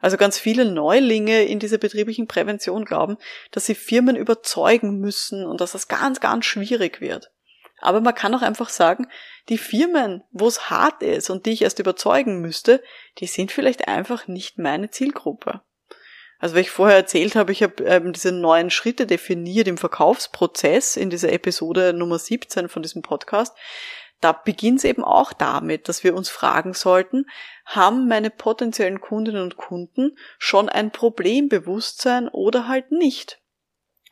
Also 0.00 0.16
ganz 0.16 0.36
viele 0.36 0.64
Neulinge 0.64 1.44
in 1.44 1.60
dieser 1.60 1.78
betrieblichen 1.78 2.26
Prävention 2.26 2.84
glauben, 2.84 3.18
dass 3.52 3.66
sie 3.66 3.76
Firmen 3.76 4.16
überzeugen 4.16 4.98
müssen 4.98 5.46
und 5.46 5.60
dass 5.60 5.72
das 5.72 5.86
ganz, 5.86 6.18
ganz 6.18 6.44
schwierig 6.44 7.00
wird. 7.00 7.30
Aber 7.84 8.00
man 8.00 8.14
kann 8.14 8.34
auch 8.34 8.42
einfach 8.42 8.68
sagen, 8.68 9.06
die 9.48 9.58
Firmen, 9.58 10.22
wo 10.32 10.46
es 10.46 10.70
hart 10.70 11.02
ist 11.02 11.30
und 11.30 11.46
die 11.46 11.52
ich 11.52 11.62
erst 11.62 11.78
überzeugen 11.78 12.40
müsste, 12.40 12.82
die 13.18 13.26
sind 13.26 13.52
vielleicht 13.52 13.88
einfach 13.88 14.26
nicht 14.26 14.58
meine 14.58 14.90
Zielgruppe. 14.90 15.60
Also, 16.38 16.56
wie 16.56 16.60
ich 16.60 16.70
vorher 16.70 16.96
erzählt 16.96 17.36
habe, 17.36 17.52
ich 17.52 17.62
habe 17.62 17.84
ähm, 17.84 18.12
diese 18.12 18.32
neuen 18.32 18.70
Schritte 18.70 19.06
definiert 19.06 19.68
im 19.68 19.78
Verkaufsprozess 19.78 20.96
in 20.96 21.08
dieser 21.08 21.32
Episode 21.32 21.92
Nummer 21.92 22.18
17 22.18 22.68
von 22.68 22.82
diesem 22.82 23.02
Podcast 23.02 23.54
da 24.24 24.32
beginnt 24.32 24.78
es 24.78 24.84
eben 24.84 25.04
auch 25.04 25.34
damit, 25.34 25.86
dass 25.86 26.02
wir 26.02 26.14
uns 26.14 26.30
fragen 26.30 26.72
sollten, 26.72 27.26
haben 27.66 28.08
meine 28.08 28.30
potenziellen 28.30 29.02
Kundinnen 29.02 29.42
und 29.42 29.58
Kunden 29.58 30.16
schon 30.38 30.70
ein 30.70 30.92
Problembewusstsein 30.92 32.28
oder 32.28 32.66
halt 32.66 32.90
nicht? 32.90 33.42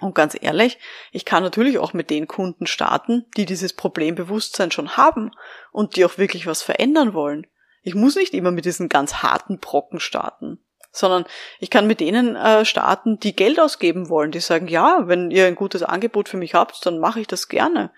Und 0.02 0.14
ganz 0.14 0.36
ehrlich, 0.40 0.78
ich 1.12 1.24
kann 1.24 1.42
natürlich 1.42 1.78
auch 1.78 1.92
mit 1.92 2.10
den 2.10 2.28
Kunden 2.28 2.66
starten, 2.66 3.24
die 3.36 3.46
dieses 3.46 3.72
Problembewusstsein 3.72 4.70
schon 4.70 4.96
haben 4.96 5.30
und 5.70 5.96
die 5.96 6.04
auch 6.04 6.18
wirklich 6.18 6.46
was 6.46 6.62
verändern 6.62 7.14
wollen. 7.14 7.46
Ich 7.82 7.94
muss 7.94 8.16
nicht 8.16 8.34
immer 8.34 8.50
mit 8.50 8.64
diesen 8.64 8.88
ganz 8.88 9.22
harten 9.22 9.58
Brocken 9.58 10.00
starten, 10.00 10.58
sondern 10.90 11.24
ich 11.58 11.70
kann 11.70 11.86
mit 11.86 12.00
denen 12.00 12.36
äh, 12.36 12.64
starten, 12.64 13.18
die 13.18 13.34
Geld 13.34 13.58
ausgeben 13.58 14.08
wollen, 14.08 14.30
die 14.30 14.40
sagen, 14.40 14.68
ja, 14.68 15.04
wenn 15.06 15.30
ihr 15.30 15.46
ein 15.46 15.54
gutes 15.54 15.82
Angebot 15.82 16.28
für 16.28 16.36
mich 16.36 16.54
habt, 16.54 16.84
dann 16.84 16.98
mache 16.98 17.20
ich 17.20 17.26
das 17.26 17.48
gerne 17.48 17.92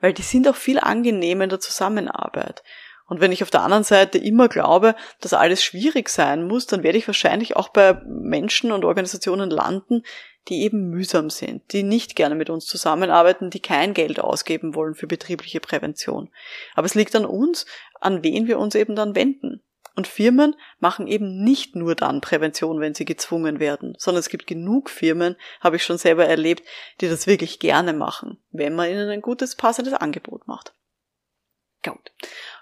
weil 0.00 0.12
die 0.12 0.22
sind 0.22 0.48
auch 0.48 0.56
viel 0.56 0.78
angenehmer 0.78 1.44
in 1.44 1.50
der 1.50 1.60
Zusammenarbeit. 1.60 2.62
Und 3.08 3.20
wenn 3.20 3.32
ich 3.32 3.42
auf 3.42 3.50
der 3.50 3.62
anderen 3.62 3.84
Seite 3.84 4.18
immer 4.18 4.48
glaube, 4.48 4.96
dass 5.20 5.32
alles 5.32 5.62
schwierig 5.62 6.08
sein 6.08 6.46
muss, 6.46 6.66
dann 6.66 6.82
werde 6.82 6.98
ich 6.98 7.06
wahrscheinlich 7.06 7.54
auch 7.54 7.68
bei 7.68 7.94
Menschen 8.04 8.72
und 8.72 8.84
Organisationen 8.84 9.48
landen, 9.48 10.02
die 10.48 10.62
eben 10.62 10.90
mühsam 10.90 11.30
sind, 11.30 11.72
die 11.72 11.82
nicht 11.82 12.16
gerne 12.16 12.34
mit 12.34 12.50
uns 12.50 12.66
zusammenarbeiten, 12.66 13.50
die 13.50 13.60
kein 13.60 13.94
Geld 13.94 14.20
ausgeben 14.20 14.74
wollen 14.74 14.94
für 14.94 15.06
betriebliche 15.06 15.60
Prävention. 15.60 16.30
Aber 16.74 16.86
es 16.86 16.94
liegt 16.94 17.14
an 17.16 17.26
uns, 17.26 17.66
an 18.00 18.22
wen 18.22 18.46
wir 18.46 18.58
uns 18.58 18.74
eben 18.74 18.94
dann 18.94 19.14
wenden. 19.14 19.62
Und 19.96 20.06
Firmen 20.06 20.54
machen 20.78 21.06
eben 21.06 21.42
nicht 21.42 21.74
nur 21.74 21.94
dann 21.94 22.20
Prävention, 22.20 22.80
wenn 22.80 22.94
sie 22.94 23.06
gezwungen 23.06 23.60
werden, 23.60 23.94
sondern 23.98 24.20
es 24.20 24.28
gibt 24.28 24.46
genug 24.46 24.90
Firmen, 24.90 25.36
habe 25.60 25.76
ich 25.76 25.84
schon 25.84 25.96
selber 25.96 26.26
erlebt, 26.26 26.68
die 27.00 27.08
das 27.08 27.26
wirklich 27.26 27.60
gerne 27.60 27.94
machen, 27.94 28.38
wenn 28.50 28.74
man 28.74 28.90
ihnen 28.90 29.08
ein 29.08 29.22
gutes, 29.22 29.56
passendes 29.56 29.94
Angebot 29.94 30.46
macht. 30.46 30.74
Gut. 31.82 32.12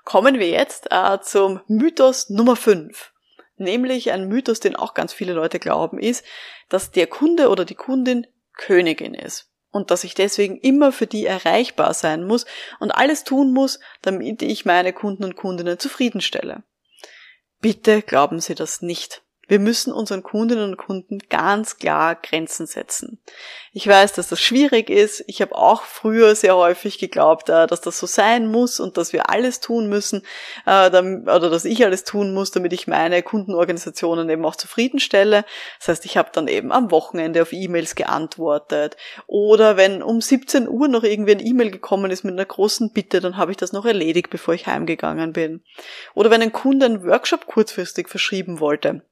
Kommen 0.04 0.38
wir 0.38 0.48
jetzt 0.48 0.88
äh, 0.92 1.18
zum 1.22 1.60
Mythos 1.66 2.30
Nummer 2.30 2.54
5. 2.54 3.13
Nämlich 3.56 4.10
ein 4.10 4.28
Mythos, 4.28 4.60
den 4.60 4.76
auch 4.76 4.94
ganz 4.94 5.12
viele 5.12 5.32
Leute 5.32 5.58
glauben, 5.58 5.98
ist, 5.98 6.24
dass 6.68 6.90
der 6.90 7.06
Kunde 7.06 7.48
oder 7.48 7.64
die 7.64 7.76
Kundin 7.76 8.26
Königin 8.56 9.14
ist 9.14 9.50
und 9.74 9.90
dass 9.90 10.04
ich 10.04 10.14
deswegen 10.14 10.56
immer 10.58 10.92
für 10.92 11.08
die 11.08 11.26
erreichbar 11.26 11.94
sein 11.94 12.24
muss 12.24 12.46
und 12.78 12.92
alles 12.92 13.24
tun 13.24 13.52
muss, 13.52 13.80
damit 14.02 14.42
ich 14.42 14.64
meine 14.64 14.92
Kunden 14.92 15.24
und 15.24 15.34
Kundinnen 15.34 15.78
zufriedenstelle. 15.78 16.62
Bitte 17.60 18.02
glauben 18.02 18.40
Sie 18.40 18.54
das 18.54 18.82
nicht. 18.82 19.23
Wir 19.54 19.60
müssen 19.60 19.92
unseren 19.92 20.24
Kundinnen 20.24 20.70
und 20.70 20.76
Kunden 20.78 21.20
ganz 21.30 21.76
klar 21.76 22.16
Grenzen 22.16 22.66
setzen. 22.66 23.20
Ich 23.72 23.86
weiß, 23.86 24.12
dass 24.12 24.28
das 24.28 24.40
schwierig 24.40 24.90
ist. 24.90 25.22
Ich 25.28 25.40
habe 25.40 25.54
auch 25.54 25.84
früher 25.84 26.34
sehr 26.34 26.56
häufig 26.56 26.98
geglaubt, 26.98 27.48
äh, 27.50 27.68
dass 27.68 27.80
das 27.80 28.00
so 28.00 28.08
sein 28.08 28.48
muss 28.48 28.80
und 28.80 28.96
dass 28.96 29.12
wir 29.12 29.30
alles 29.30 29.60
tun 29.60 29.88
müssen 29.88 30.22
äh, 30.66 30.88
oder 30.88 31.50
dass 31.50 31.64
ich 31.66 31.84
alles 31.84 32.02
tun 32.02 32.34
muss, 32.34 32.50
damit 32.50 32.72
ich 32.72 32.88
meine 32.88 33.22
Kundenorganisationen 33.22 34.28
eben 34.28 34.44
auch 34.44 34.56
zufriedenstelle. 34.56 35.44
Das 35.78 35.86
heißt, 35.86 36.04
ich 36.04 36.16
habe 36.16 36.30
dann 36.32 36.48
eben 36.48 36.72
am 36.72 36.90
Wochenende 36.90 37.40
auf 37.40 37.52
E-Mails 37.52 37.94
geantwortet 37.94 38.96
oder 39.28 39.76
wenn 39.76 40.02
um 40.02 40.20
17 40.20 40.68
Uhr 40.68 40.88
noch 40.88 41.04
irgendwie 41.04 41.30
ein 41.30 41.46
E-Mail 41.46 41.70
gekommen 41.70 42.10
ist 42.10 42.24
mit 42.24 42.32
einer 42.32 42.44
großen 42.44 42.92
Bitte, 42.92 43.20
dann 43.20 43.36
habe 43.36 43.52
ich 43.52 43.56
das 43.56 43.72
noch 43.72 43.86
erledigt, 43.86 44.30
bevor 44.30 44.54
ich 44.54 44.66
heimgegangen 44.66 45.32
bin. 45.32 45.62
Oder 46.14 46.32
wenn 46.32 46.42
ein 46.42 46.50
Kunde 46.50 46.86
einen 46.86 47.06
Workshop 47.06 47.46
kurzfristig 47.46 48.08
verschrieben 48.08 48.58
wollte 48.58 49.04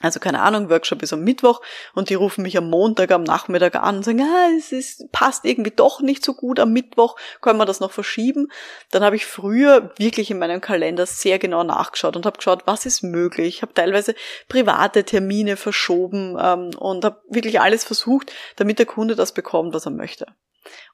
also 0.00 0.18
keine 0.18 0.40
Ahnung, 0.40 0.70
Workshop 0.70 1.02
ist 1.02 1.12
am 1.12 1.22
Mittwoch 1.22 1.60
und 1.94 2.08
die 2.08 2.14
rufen 2.14 2.42
mich 2.42 2.56
am 2.56 2.70
Montag, 2.70 3.10
am 3.10 3.22
Nachmittag 3.22 3.76
an 3.76 3.98
und 3.98 4.04
sagen, 4.04 4.22
ah, 4.22 4.48
es 4.56 4.72
ist, 4.72 5.12
passt 5.12 5.44
irgendwie 5.44 5.70
doch 5.70 6.00
nicht 6.00 6.24
so 6.24 6.34
gut 6.34 6.58
am 6.58 6.72
Mittwoch, 6.72 7.16
können 7.40 7.58
wir 7.58 7.66
das 7.66 7.80
noch 7.80 7.92
verschieben? 7.92 8.48
Dann 8.90 9.04
habe 9.04 9.16
ich 9.16 9.26
früher 9.26 9.92
wirklich 9.98 10.30
in 10.30 10.38
meinem 10.38 10.62
Kalender 10.62 11.04
sehr 11.04 11.38
genau 11.38 11.64
nachgeschaut 11.64 12.16
und 12.16 12.24
habe 12.24 12.38
geschaut, 12.38 12.62
was 12.66 12.86
ist 12.86 13.02
möglich. 13.02 13.56
Ich 13.56 13.62
habe 13.62 13.74
teilweise 13.74 14.14
private 14.48 15.04
Termine 15.04 15.56
verschoben 15.56 16.36
ähm, 16.40 16.70
und 16.78 17.04
habe 17.04 17.20
wirklich 17.28 17.60
alles 17.60 17.84
versucht, 17.84 18.32
damit 18.56 18.78
der 18.78 18.86
Kunde 18.86 19.16
das 19.16 19.32
bekommt, 19.32 19.74
was 19.74 19.86
er 19.86 19.92
möchte. 19.92 20.26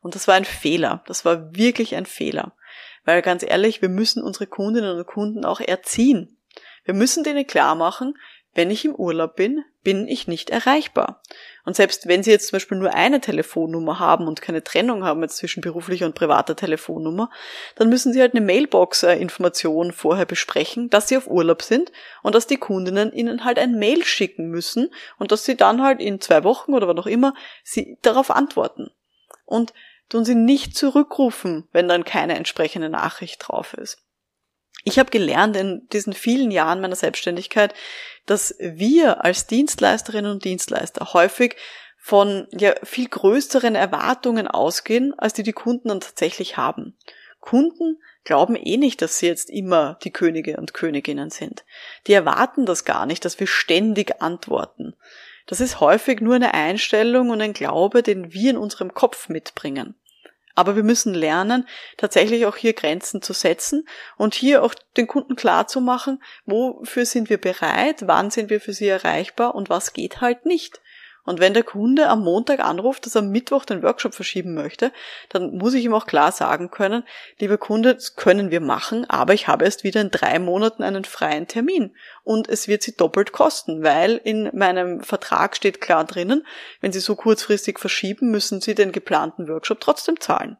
Und 0.01 0.15
das 0.15 0.27
war 0.29 0.35
ein 0.35 0.45
Fehler. 0.45 1.03
Das 1.07 1.25
war 1.25 1.55
wirklich 1.55 1.95
ein 1.95 2.07
Fehler. 2.07 2.53
Weil 3.05 3.23
ganz 3.23 3.45
ehrlich, 3.45 3.83
wir 3.83 3.89
müssen 3.89 4.23
unsere 4.23 4.47
Kundinnen 4.47 4.97
und 4.97 5.07
Kunden 5.07 5.45
auch 5.45 5.61
erziehen. 5.61 6.37
Wir 6.85 6.95
müssen 6.95 7.25
denen 7.25 7.47
klar 7.47 7.75
machen, 7.75 8.17
wenn 8.57 8.71
ich 8.71 8.85
im 8.87 8.95
Urlaub 8.95 9.37
bin, 9.37 9.65
bin 9.85 10.09
ich 10.09 10.27
nicht 10.27 10.51
erreichbar. 10.51 11.23
Und 11.65 11.77
selbst 11.77 12.09
wenn 12.09 12.23
Sie 12.23 12.31
jetzt 12.31 12.49
zum 12.49 12.57
Beispiel 12.57 12.79
nur 12.79 12.95
eine 12.95 13.21
Telefonnummer 13.21 13.99
haben 13.99 14.27
und 14.27 14.41
keine 14.41 14.65
Trennung 14.65 15.05
haben 15.05 15.23
jetzt 15.23 15.37
zwischen 15.37 15.61
beruflicher 15.61 16.07
und 16.07 16.15
privater 16.15 16.57
Telefonnummer, 16.57 17.31
dann 17.75 17.91
müssen 17.91 18.13
Sie 18.13 18.21
halt 18.21 18.35
eine 18.35 18.45
Mailbox-Information 18.45 19.93
vorher 19.93 20.25
besprechen, 20.25 20.89
dass 20.89 21.09
Sie 21.09 21.17
auf 21.17 21.29
Urlaub 21.29 21.63
sind 21.63 21.93
und 22.23 22.35
dass 22.35 22.47
die 22.47 22.57
Kundinnen 22.57 23.13
Ihnen 23.13 23.45
halt 23.45 23.59
ein 23.59 23.79
Mail 23.79 24.05
schicken 24.05 24.49
müssen 24.49 24.91
und 25.19 25.33
dass 25.33 25.45
Sie 25.45 25.57
dann 25.57 25.83
halt 25.83 26.01
in 26.01 26.21
zwei 26.21 26.43
Wochen 26.43 26.73
oder 26.73 26.89
wann 26.89 26.99
auch 26.99 27.07
immer 27.07 27.35
Sie 27.63 27.99
darauf 28.01 28.31
antworten. 28.31 28.91
Und 29.45 29.75
tun 30.09 30.25
Sie 30.25 30.35
nicht 30.35 30.77
zurückrufen, 30.77 31.69
wenn 31.73 31.89
dann 31.89 32.05
keine 32.05 32.37
entsprechende 32.37 32.89
Nachricht 32.89 33.47
drauf 33.47 33.75
ist. 33.75 34.06
Ich 34.89 35.01
habe 35.01 35.11
gelernt 35.11 35.57
in 35.57 35.89
diesen 35.93 36.13
vielen 36.13 36.53
Jahren 36.53 36.81
meiner 36.81 36.95
Selbstständigkeit, 36.95 37.75
dass 38.25 38.55
wir 38.61 39.25
als 39.25 39.49
Dienstleisterinnen 39.49 40.31
und 40.31 40.45
Dienstleister 40.45 41.13
häufig 41.13 41.57
von 41.99 42.47
ja, 42.53 42.73
viel 42.85 43.09
größeren 43.09 43.75
Erwartungen 43.75 44.47
ausgehen, 44.47 45.13
als 45.19 45.33
die 45.33 45.43
die 45.43 45.53
Kunden 45.53 45.89
dann 45.89 45.99
tatsächlich 45.99 46.57
haben. 46.57 46.97
Kunden 47.41 48.01
glauben 48.23 48.55
eh 48.55 48.77
nicht, 48.77 49.03
dass 49.03 49.19
sie 49.19 49.27
jetzt 49.27 49.51
immer 49.51 49.99
die 50.05 50.13
Könige 50.13 50.57
und 50.57 50.73
Königinnen 50.73 51.31
sind. 51.31 51.65
Die 52.07 52.13
erwarten 52.13 52.65
das 52.65 52.85
gar 52.85 53.07
nicht, 53.07 53.25
dass 53.25 53.41
wir 53.41 53.49
ständig 53.49 54.23
antworten. 54.23 54.95
Das 55.47 55.61
ist 55.61 55.81
häufig 55.81 56.21
nur 56.21 56.37
eine 56.37 56.55
Einstellung 56.55 57.31
und 57.31 57.41
ein 57.41 57.55
Glaube, 57.55 58.05
den 58.05 58.33
wir 58.33 58.51
in 58.51 58.57
unserem 58.57 58.95
Kopf 58.95 59.29
mitbringen. 59.29 59.97
Aber 60.57 60.75
wir 60.75 60.83
müssen 60.83 61.15
lernen, 61.15 61.69
tatsächlich 61.99 62.47
auch 62.47 62.57
hier 62.57 62.73
Grenzen 62.73 63.23
zu 63.23 63.33
setzen 63.33 63.87
und 64.17 64.35
hier 64.35 64.63
auch 64.65 64.75
den 64.97 65.07
Kunden 65.07 65.37
klar 65.37 65.69
zu 65.69 65.81
machen, 65.81 66.23
wofür 66.47 67.07
sind 67.07 67.31
wir 67.31 67.39
bereit, 67.39 68.09
wann 68.09 68.31
sind 68.31 68.51
wir 68.51 68.61
für 68.61 68.73
sie 68.73 68.89
erreichbar 68.89 69.55
und 69.55 69.69
was 69.69 69.93
geht 69.93 70.21
halt 70.21 70.47
nicht. 70.47 70.81
Und 71.27 71.41
wenn 71.41 71.55
der 71.55 71.65
Kunde 71.65 72.09
am 72.09 72.23
Montag 72.23 72.61
anruft, 72.61 73.05
dass 73.05 73.17
er 73.17 73.23
am 73.23 73.31
Mittwoch 73.31 73.65
den 73.65 73.83
Workshop 73.83 74.15
verschieben 74.15 74.55
möchte, 74.55 74.93
dann 75.29 75.57
muss 75.57 75.75
ich 75.75 75.85
ihm 75.85 75.93
auch 75.93 76.07
klar 76.07 76.33
sagen 76.33 76.71
können, 76.71 77.03
lieber 77.39 77.59
Kunde, 77.59 77.95
das 77.95 78.15
können 78.15 78.51
wir 78.51 78.61
machen, 78.61 79.05
aber 79.11 79.35
ich 79.35 79.49
habe 79.49 79.65
erst 79.65 79.85
wieder 79.85 80.01
in 80.01 80.13
drei 80.13 80.39
Monaten 80.39 80.85
einen 80.85 81.05
freien 81.05 81.49
Termin. 81.49 81.95
Und 82.23 82.49
es 82.49 82.69
wird 82.69 82.83
Sie 82.85 82.97
doppelt 82.97 83.33
kosten, 83.33 83.83
weil 83.83 84.21
in 84.23 84.51
meinem 84.57 85.03
Vertrag 85.03 85.57
steht 85.57 85.81
klar 85.81 86.05
drinnen, 86.05 86.47
wenn 86.81 86.93
Sie 86.93 87.01
so 87.01 87.17
kurzfristig 87.17 87.81
verschieben, 87.81 88.31
müssen 88.31 88.61
Sie 88.61 88.77
den 88.77 88.93
geplanten 88.93 89.49
Workshop 89.49 89.81
trotzdem 89.81 90.21
zahlen. 90.21 90.57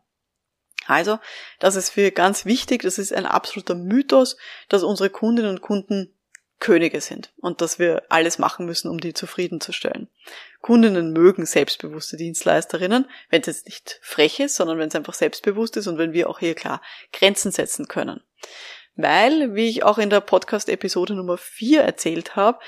Also, 0.87 1.19
das 1.59 1.77
ist 1.77 1.91
für 1.91 2.11
ganz 2.11 2.45
wichtig, 2.45 2.83
das 2.83 2.99
ist 2.99 3.13
ein 3.13 3.27
absoluter 3.27 3.75
Mythos, 3.75 4.37
dass 4.69 4.83
unsere 4.83 5.11
Kundinnen 5.11 5.51
und 5.51 5.61
Kunden 5.61 6.16
Könige 6.59 7.01
sind 7.01 7.33
und 7.37 7.61
dass 7.61 7.79
wir 7.79 8.05
alles 8.09 8.39
machen 8.39 8.67
müssen, 8.67 8.91
um 8.91 8.99
die 8.99 9.13
zufriedenzustellen. 9.13 10.09
Kundinnen 10.63 11.13
mögen 11.13 11.45
selbstbewusste 11.45 12.17
Dienstleisterinnen, 12.17 13.07
wenn 13.29 13.41
es 13.43 13.47
jetzt 13.47 13.67
nicht 13.67 14.01
frech 14.03 14.41
ist, 14.41 14.57
sondern 14.57 14.79
wenn 14.79 14.89
es 14.89 14.95
einfach 14.95 15.15
selbstbewusst 15.15 15.77
ist 15.77 15.87
und 15.87 15.99
wenn 15.99 16.13
wir 16.13 16.31
auch 16.31 16.39
hier 16.39 16.55
klar 16.55 16.81
Grenzen 17.13 17.53
setzen 17.53 17.89
können. 17.89 18.23
Weil, 18.95 19.55
wie 19.55 19.69
ich 19.69 19.85
auch 19.85 19.99
in 19.99 20.09
der 20.09 20.21
Podcast-Episode 20.21 21.15
Nummer 21.15 21.37
4 21.37 21.83
erzählt 21.83 22.37
habe, 22.37 22.59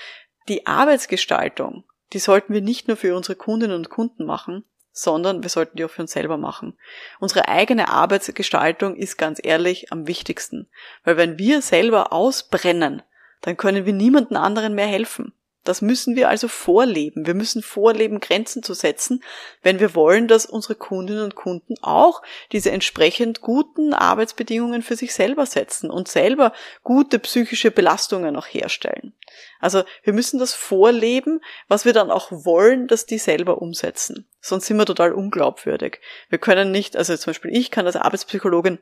die 0.48 0.66
Arbeitsgestaltung, 0.66 1.85
die 2.12 2.18
sollten 2.18 2.53
wir 2.53 2.61
nicht 2.61 2.88
nur 2.88 2.98
für 2.98 3.16
unsere 3.16 3.37
Kundinnen 3.37 3.77
und 3.77 3.88
Kunden 3.88 4.27
machen, 4.27 4.64
sondern 4.92 5.42
wir 5.42 5.51
sollten 5.51 5.77
die 5.77 5.85
auch 5.85 5.90
für 5.90 6.03
uns 6.03 6.12
selber 6.12 6.37
machen. 6.37 6.77
Unsere 7.20 7.48
eigene 7.48 7.88
Arbeitsgestaltung 7.88 8.96
ist 8.96 9.16
ganz 9.16 9.40
ehrlich 9.42 9.92
am 9.92 10.07
wichtigsten, 10.07 10.68
weil 11.05 11.16
wenn 11.16 11.38
wir 11.38 11.62
selber 11.62 12.12
ausbrennen, 12.12 13.03
dann 13.42 13.57
können 13.57 13.87
wir 13.87 13.92
niemanden 13.92 14.37
anderen 14.37 14.74
mehr 14.74 14.87
helfen. 14.87 15.33
Das 15.68 15.83
müssen 15.83 16.16
wir 16.16 16.31
also 16.31 16.48
vorleben. 16.48 17.27
Wir 17.27 17.35
müssen 17.35 17.62
vorleben, 17.62 18.20
Grenzen 18.20 18.62
zu 18.62 18.72
setzen, 18.72 19.22
wenn 19.62 19.81
wir 19.81 19.94
wollen, 19.94 20.27
dass 20.27 20.46
unsere 20.46 20.77
Kundinnen 20.77 21.24
und 21.24 21.35
Kunden 21.35 21.74
auch 21.83 22.22
diese 22.53 22.70
entsprechend 22.70 23.42
guten 23.42 23.92
Arbeitsbedingungen 23.92 24.81
für 24.81 24.96
sich 24.96 25.12
selber 25.12 25.44
setzen 25.44 25.90
und 25.90 26.09
selber 26.09 26.55
gute 26.85 27.18
psychische 27.18 27.70
Belastungen 27.70 28.35
auch 28.37 28.46
herstellen. 28.46 29.12
Also 29.61 29.83
wir 30.03 30.14
müssen 30.14 30.38
das 30.38 30.55
vorleben, 30.55 31.42
was 31.66 31.85
wir 31.85 31.92
dann 31.92 32.11
auch 32.11 32.33
wollen, 32.33 32.87
dass 32.87 33.05
die 33.05 33.18
selber 33.18 33.61
umsetzen. 33.61 34.27
Sonst 34.40 34.66
sind 34.66 34.79
wir 34.79 34.87
total 34.87 35.12
unglaubwürdig. 35.12 36.01
Wir 36.31 36.38
können 36.38 36.70
nicht, 36.70 36.96
also 36.96 37.14
zum 37.14 37.33
Beispiel 37.33 37.55
ich 37.55 37.70
kann 37.70 37.85
als 37.85 37.96
Arbeitspsychologin 37.96 38.79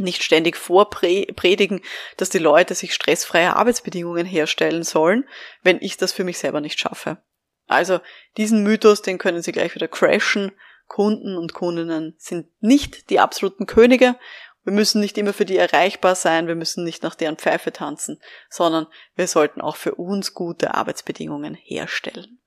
nicht 0.00 0.22
ständig 0.22 0.56
vorpredigen, 0.56 1.82
dass 2.16 2.30
die 2.30 2.38
Leute 2.38 2.74
sich 2.74 2.94
stressfreie 2.94 3.56
Arbeitsbedingungen 3.56 4.26
herstellen 4.26 4.82
sollen, 4.82 5.28
wenn 5.62 5.78
ich 5.80 5.96
das 5.96 6.12
für 6.12 6.24
mich 6.24 6.38
selber 6.38 6.60
nicht 6.60 6.78
schaffe. 6.78 7.18
Also 7.66 8.00
diesen 8.36 8.62
Mythos, 8.62 9.02
den 9.02 9.18
können 9.18 9.42
Sie 9.42 9.52
gleich 9.52 9.74
wieder 9.74 9.88
crashen. 9.88 10.52
Kunden 10.88 11.36
und 11.36 11.54
Kundinnen 11.54 12.16
sind 12.18 12.48
nicht 12.60 13.10
die 13.10 13.20
absoluten 13.20 13.66
Könige. 13.66 14.16
Wir 14.64 14.72
müssen 14.72 15.00
nicht 15.00 15.16
immer 15.18 15.32
für 15.32 15.44
die 15.44 15.56
erreichbar 15.56 16.16
sein, 16.16 16.48
wir 16.48 16.56
müssen 16.56 16.84
nicht 16.84 17.02
nach 17.04 17.14
deren 17.14 17.36
Pfeife 17.36 17.72
tanzen, 17.72 18.20
sondern 18.50 18.86
wir 19.14 19.28
sollten 19.28 19.60
auch 19.60 19.76
für 19.76 19.94
uns 19.94 20.34
gute 20.34 20.74
Arbeitsbedingungen 20.74 21.54
herstellen. 21.54 22.40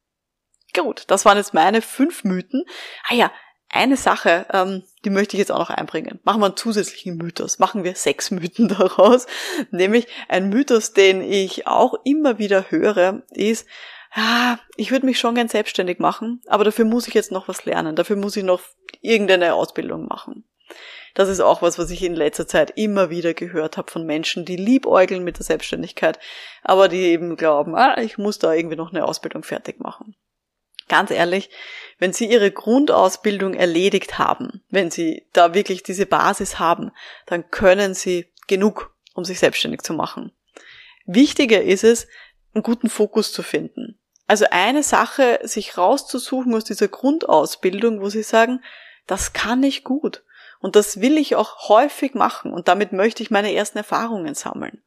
Gut, 0.75 1.05
das 1.07 1.25
waren 1.25 1.37
jetzt 1.37 1.53
meine 1.53 1.81
fünf 1.81 2.23
Mythen. 2.23 2.65
Ah 3.07 3.13
ja, 3.13 3.31
eine 3.73 3.97
Sache, 3.97 4.45
ähm, 4.53 4.83
die 5.03 5.09
möchte 5.09 5.36
ich 5.36 5.39
jetzt 5.39 5.51
auch 5.51 5.59
noch 5.59 5.69
einbringen. 5.69 6.19
Machen 6.23 6.41
wir 6.41 6.45
einen 6.45 6.57
zusätzlichen 6.57 7.17
Mythos. 7.17 7.59
Machen 7.59 7.83
wir 7.83 7.95
sechs 7.95 8.31
Mythen 8.31 8.67
daraus. 8.79 9.25
Nämlich 9.71 10.07
ein 10.29 10.49
Mythos, 10.49 10.93
den 10.93 11.21
ich 11.21 11.67
auch 11.67 11.95
immer 12.03 12.38
wieder 12.38 12.69
höre, 12.69 13.23
ist, 13.31 13.67
ja, 14.15 14.59
ich 14.77 14.91
würde 14.91 15.07
mich 15.07 15.19
schon 15.19 15.33
gern 15.33 15.47
selbstständig 15.47 15.97
machen, 15.97 16.41
aber 16.45 16.63
dafür 16.63 16.86
muss 16.86 17.07
ich 17.07 17.15
jetzt 17.15 17.31
noch 17.31 17.47
was 17.47 17.65
lernen. 17.65 17.95
Dafür 17.95 18.15
muss 18.15 18.38
ich 18.38 18.43
noch 18.43 18.62
irgendeine 19.01 19.55
Ausbildung 19.55 20.07
machen. 20.07 20.45
Das 21.15 21.29
ist 21.29 21.41
auch 21.41 21.62
was, 21.62 21.77
was 21.77 21.89
ich 21.89 22.03
in 22.03 22.15
letzter 22.15 22.47
Zeit 22.47 22.73
immer 22.75 23.09
wieder 23.09 23.33
gehört 23.33 23.77
habe 23.77 23.91
von 23.91 24.05
Menschen, 24.05 24.45
die 24.45 24.55
liebäugeln 24.55 25.23
mit 25.23 25.38
der 25.38 25.45
Selbstständigkeit, 25.45 26.19
aber 26.63 26.88
die 26.88 27.01
eben 27.01 27.36
glauben, 27.38 27.75
ah, 27.75 27.99
ich 27.99 28.17
muss 28.17 28.39
da 28.39 28.53
irgendwie 28.53 28.75
noch 28.75 28.91
eine 28.91 29.05
Ausbildung 29.05 29.43
fertig 29.43 29.79
machen. 29.79 30.15
Ganz 30.87 31.11
ehrlich, 31.11 31.49
wenn 31.99 32.13
Sie 32.13 32.29
Ihre 32.29 32.51
Grundausbildung 32.51 33.53
erledigt 33.53 34.19
haben, 34.19 34.61
wenn 34.69 34.91
Sie 34.91 35.27
da 35.33 35.53
wirklich 35.53 35.83
diese 35.83 36.05
Basis 36.05 36.59
haben, 36.59 36.91
dann 37.25 37.49
können 37.49 37.93
Sie 37.93 38.31
genug, 38.47 38.93
um 39.13 39.23
sich 39.23 39.39
selbstständig 39.39 39.81
zu 39.81 39.93
machen. 39.93 40.31
Wichtiger 41.05 41.61
ist 41.61 41.83
es, 41.83 42.07
einen 42.53 42.63
guten 42.63 42.89
Fokus 42.89 43.31
zu 43.31 43.43
finden. 43.43 43.99
Also 44.27 44.45
eine 44.51 44.83
Sache, 44.83 45.39
sich 45.43 45.77
rauszusuchen 45.77 46.53
aus 46.55 46.63
dieser 46.63 46.87
Grundausbildung, 46.87 48.01
wo 48.01 48.09
Sie 48.09 48.23
sagen, 48.23 48.63
das 49.05 49.33
kann 49.33 49.63
ich 49.63 49.83
gut. 49.83 50.23
Und 50.63 50.78
das 50.78 51.02
will 51.02 51.17
ich 51.17 51.36
auch 51.36 51.67
häufig 51.67 52.15
machen 52.15 52.54
und 52.54 52.69
damit 52.69 52.93
möchte 52.93 53.21
ich 53.21 53.30
meine 53.30 53.54
ersten 53.54 53.80
Erfahrungen 53.80 54.34
sammeln. 54.34 54.82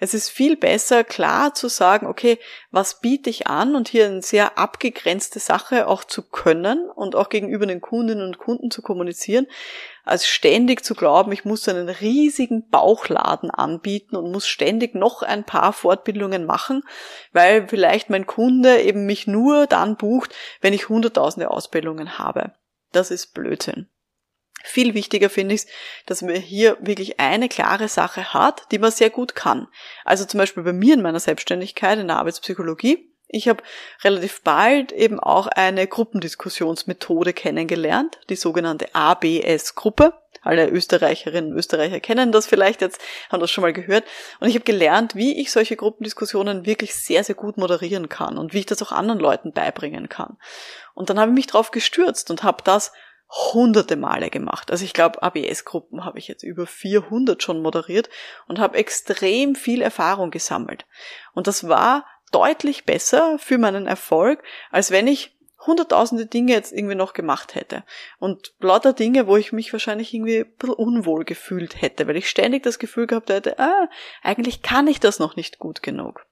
Es 0.00 0.14
ist 0.14 0.30
viel 0.30 0.56
besser, 0.56 1.04
klar 1.04 1.54
zu 1.54 1.68
sagen, 1.68 2.08
okay, 2.08 2.40
was 2.72 2.98
biete 2.98 3.30
ich 3.30 3.46
an 3.46 3.76
und 3.76 3.88
hier 3.88 4.06
eine 4.06 4.20
sehr 4.20 4.58
abgegrenzte 4.58 5.38
Sache 5.38 5.86
auch 5.86 6.02
zu 6.02 6.28
können 6.28 6.90
und 6.90 7.14
auch 7.14 7.28
gegenüber 7.28 7.66
den 7.66 7.80
Kundinnen 7.80 8.26
und 8.26 8.38
Kunden 8.38 8.72
zu 8.72 8.82
kommunizieren, 8.82 9.46
als 10.02 10.26
ständig 10.26 10.84
zu 10.84 10.96
glauben, 10.96 11.30
ich 11.30 11.44
muss 11.44 11.68
einen 11.68 11.88
riesigen 11.88 12.68
Bauchladen 12.68 13.52
anbieten 13.52 14.16
und 14.16 14.32
muss 14.32 14.48
ständig 14.48 14.96
noch 14.96 15.22
ein 15.22 15.44
paar 15.44 15.72
Fortbildungen 15.72 16.46
machen, 16.46 16.82
weil 17.32 17.68
vielleicht 17.68 18.10
mein 18.10 18.26
Kunde 18.26 18.82
eben 18.82 19.06
mich 19.06 19.28
nur 19.28 19.68
dann 19.68 19.94
bucht, 19.94 20.34
wenn 20.60 20.72
ich 20.72 20.88
hunderttausende 20.88 21.48
Ausbildungen 21.48 22.18
habe. 22.18 22.54
Das 22.90 23.12
ist 23.12 23.34
Blödsinn. 23.34 23.86
Viel 24.64 24.94
wichtiger 24.94 25.30
finde 25.30 25.54
ich 25.54 25.62
es, 25.62 25.66
dass 26.06 26.22
man 26.22 26.34
hier 26.36 26.76
wirklich 26.80 27.20
eine 27.20 27.48
klare 27.48 27.88
Sache 27.88 28.32
hat, 28.32 28.62
die 28.70 28.78
man 28.78 28.90
sehr 28.90 29.10
gut 29.10 29.34
kann. 29.34 29.68
Also 30.04 30.24
zum 30.24 30.38
Beispiel 30.38 30.62
bei 30.62 30.72
mir 30.72 30.94
in 30.94 31.02
meiner 31.02 31.20
Selbstständigkeit 31.20 31.98
in 31.98 32.08
der 32.08 32.18
Arbeitspsychologie. 32.18 33.12
Ich 33.34 33.48
habe 33.48 33.62
relativ 34.04 34.42
bald 34.42 34.92
eben 34.92 35.18
auch 35.18 35.46
eine 35.46 35.86
Gruppendiskussionsmethode 35.86 37.32
kennengelernt, 37.32 38.20
die 38.28 38.36
sogenannte 38.36 38.94
ABS-Gruppe. 38.94 40.12
Alle 40.42 40.68
Österreicherinnen 40.68 41.52
und 41.52 41.58
Österreicher 41.58 42.00
kennen 42.00 42.30
das 42.30 42.46
vielleicht 42.46 42.82
jetzt, 42.82 43.00
haben 43.30 43.40
das 43.40 43.50
schon 43.50 43.62
mal 43.62 43.72
gehört. 43.72 44.04
Und 44.40 44.48
ich 44.48 44.54
habe 44.54 44.64
gelernt, 44.64 45.14
wie 45.14 45.40
ich 45.40 45.50
solche 45.50 45.76
Gruppendiskussionen 45.76 46.66
wirklich 46.66 46.94
sehr, 46.94 47.24
sehr 47.24 47.34
gut 47.34 47.56
moderieren 47.56 48.10
kann 48.10 48.36
und 48.36 48.52
wie 48.52 48.58
ich 48.58 48.66
das 48.66 48.82
auch 48.82 48.92
anderen 48.92 49.20
Leuten 49.20 49.52
beibringen 49.52 50.10
kann. 50.10 50.36
Und 50.92 51.08
dann 51.08 51.18
habe 51.18 51.30
ich 51.30 51.34
mich 51.34 51.46
drauf 51.46 51.70
gestürzt 51.70 52.30
und 52.30 52.42
habe 52.42 52.62
das 52.64 52.92
hunderte 53.32 53.96
Male 53.96 54.28
gemacht. 54.28 54.70
Also 54.70 54.84
ich 54.84 54.92
glaube, 54.92 55.22
ABS-Gruppen 55.22 56.04
habe 56.04 56.18
ich 56.18 56.28
jetzt 56.28 56.42
über 56.42 56.66
400 56.66 57.42
schon 57.42 57.62
moderiert 57.62 58.10
und 58.46 58.58
habe 58.58 58.76
extrem 58.76 59.54
viel 59.54 59.80
Erfahrung 59.80 60.30
gesammelt. 60.30 60.84
Und 61.32 61.46
das 61.46 61.66
war 61.66 62.06
deutlich 62.30 62.84
besser 62.84 63.38
für 63.38 63.56
meinen 63.56 63.86
Erfolg, 63.86 64.42
als 64.70 64.90
wenn 64.90 65.06
ich 65.06 65.36
hunderttausende 65.66 66.26
Dinge 66.26 66.52
jetzt 66.52 66.72
irgendwie 66.72 66.94
noch 66.94 67.12
gemacht 67.14 67.54
hätte. 67.54 67.84
Und 68.18 68.52
lauter 68.58 68.92
Dinge, 68.92 69.26
wo 69.26 69.36
ich 69.36 69.52
mich 69.52 69.72
wahrscheinlich 69.72 70.12
irgendwie 70.12 70.40
ein 70.40 70.56
bisschen 70.56 70.74
unwohl 70.74 71.24
gefühlt 71.24 71.80
hätte, 71.80 72.06
weil 72.06 72.16
ich 72.16 72.28
ständig 72.28 72.64
das 72.64 72.78
Gefühl 72.78 73.06
gehabt 73.06 73.30
hätte, 73.30 73.58
ah, 73.58 73.88
eigentlich 74.22 74.62
kann 74.62 74.88
ich 74.88 75.00
das 75.00 75.18
noch 75.18 75.36
nicht 75.36 75.58
gut 75.58 75.82
genug. 75.82 76.26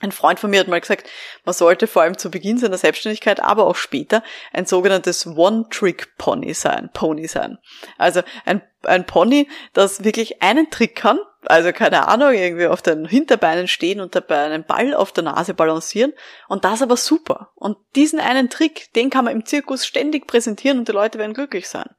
Ein 0.00 0.12
Freund 0.12 0.40
von 0.40 0.50
mir 0.50 0.60
hat 0.60 0.68
mal 0.68 0.80
gesagt, 0.80 1.08
man 1.44 1.54
sollte 1.54 1.86
vor 1.86 2.02
allem 2.02 2.16
zu 2.16 2.30
Beginn 2.30 2.56
seiner 2.56 2.78
Selbstständigkeit, 2.78 3.40
aber 3.40 3.66
auch 3.66 3.76
später, 3.76 4.22
ein 4.52 4.64
sogenanntes 4.64 5.26
One-Trick-Pony 5.26 6.54
sein, 6.54 6.88
Pony 6.94 7.28
sein. 7.28 7.58
Also 7.98 8.22
ein, 8.46 8.62
ein 8.84 9.06
Pony, 9.06 9.46
das 9.74 10.02
wirklich 10.02 10.42
einen 10.42 10.70
Trick 10.70 10.96
kann, 10.96 11.18
also 11.44 11.72
keine 11.72 12.08
Ahnung, 12.08 12.32
irgendwie 12.32 12.66
auf 12.66 12.80
den 12.80 13.04
Hinterbeinen 13.06 13.68
stehen 13.68 14.00
und 14.00 14.14
dabei 14.14 14.44
einen 14.44 14.64
Ball 14.64 14.94
auf 14.94 15.12
der 15.12 15.24
Nase 15.24 15.52
balancieren 15.52 16.14
und 16.48 16.64
das 16.64 16.80
aber 16.80 16.96
super. 16.96 17.50
Und 17.54 17.76
diesen 17.94 18.20
einen 18.20 18.48
Trick, 18.48 18.92
den 18.94 19.10
kann 19.10 19.26
man 19.26 19.34
im 19.34 19.44
Zirkus 19.44 19.84
ständig 19.84 20.26
präsentieren 20.26 20.78
und 20.78 20.88
die 20.88 20.92
Leute 20.92 21.18
werden 21.18 21.34
glücklich 21.34 21.68
sein. 21.68 21.90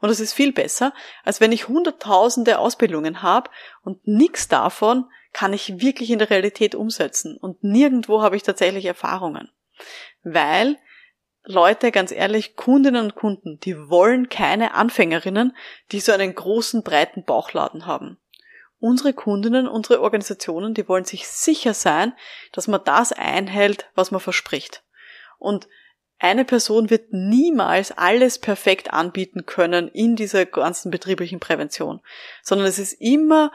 Und 0.00 0.08
das 0.08 0.20
ist 0.20 0.32
viel 0.32 0.52
besser, 0.52 0.92
als 1.24 1.40
wenn 1.40 1.52
ich 1.52 1.68
hunderttausende 1.68 2.58
Ausbildungen 2.58 3.22
habe 3.22 3.48
und 3.82 4.06
nichts 4.06 4.48
davon 4.48 5.06
kann 5.34 5.52
ich 5.52 5.80
wirklich 5.82 6.10
in 6.10 6.18
der 6.18 6.30
Realität 6.30 6.74
umsetzen. 6.74 7.36
Und 7.36 7.62
nirgendwo 7.62 8.22
habe 8.22 8.36
ich 8.36 8.42
tatsächlich 8.42 8.86
Erfahrungen. 8.86 9.50
Weil 10.22 10.78
Leute, 11.44 11.92
ganz 11.92 12.10
ehrlich, 12.10 12.56
Kundinnen 12.56 13.04
und 13.04 13.14
Kunden, 13.16 13.60
die 13.60 13.90
wollen 13.90 14.30
keine 14.30 14.72
Anfängerinnen, 14.72 15.54
die 15.92 16.00
so 16.00 16.12
einen 16.12 16.34
großen, 16.34 16.82
breiten 16.82 17.24
Bauchladen 17.24 17.84
haben. 17.84 18.16
Unsere 18.78 19.12
Kundinnen, 19.12 19.68
unsere 19.68 20.00
Organisationen, 20.00 20.72
die 20.72 20.88
wollen 20.88 21.04
sich 21.04 21.28
sicher 21.28 21.74
sein, 21.74 22.14
dass 22.52 22.66
man 22.66 22.82
das 22.84 23.12
einhält, 23.12 23.90
was 23.94 24.10
man 24.10 24.20
verspricht. 24.20 24.82
Und 25.38 25.68
Eine 26.18 26.44
Person 26.44 26.90
wird 26.90 27.12
niemals 27.12 27.92
alles 27.92 28.38
perfekt 28.38 28.92
anbieten 28.92 29.46
können 29.46 29.88
in 29.88 30.16
dieser 30.16 30.46
ganzen 30.46 30.90
betrieblichen 30.90 31.40
Prävention, 31.40 32.00
sondern 32.42 32.66
es 32.66 32.78
ist 32.78 32.94
immer 32.94 33.52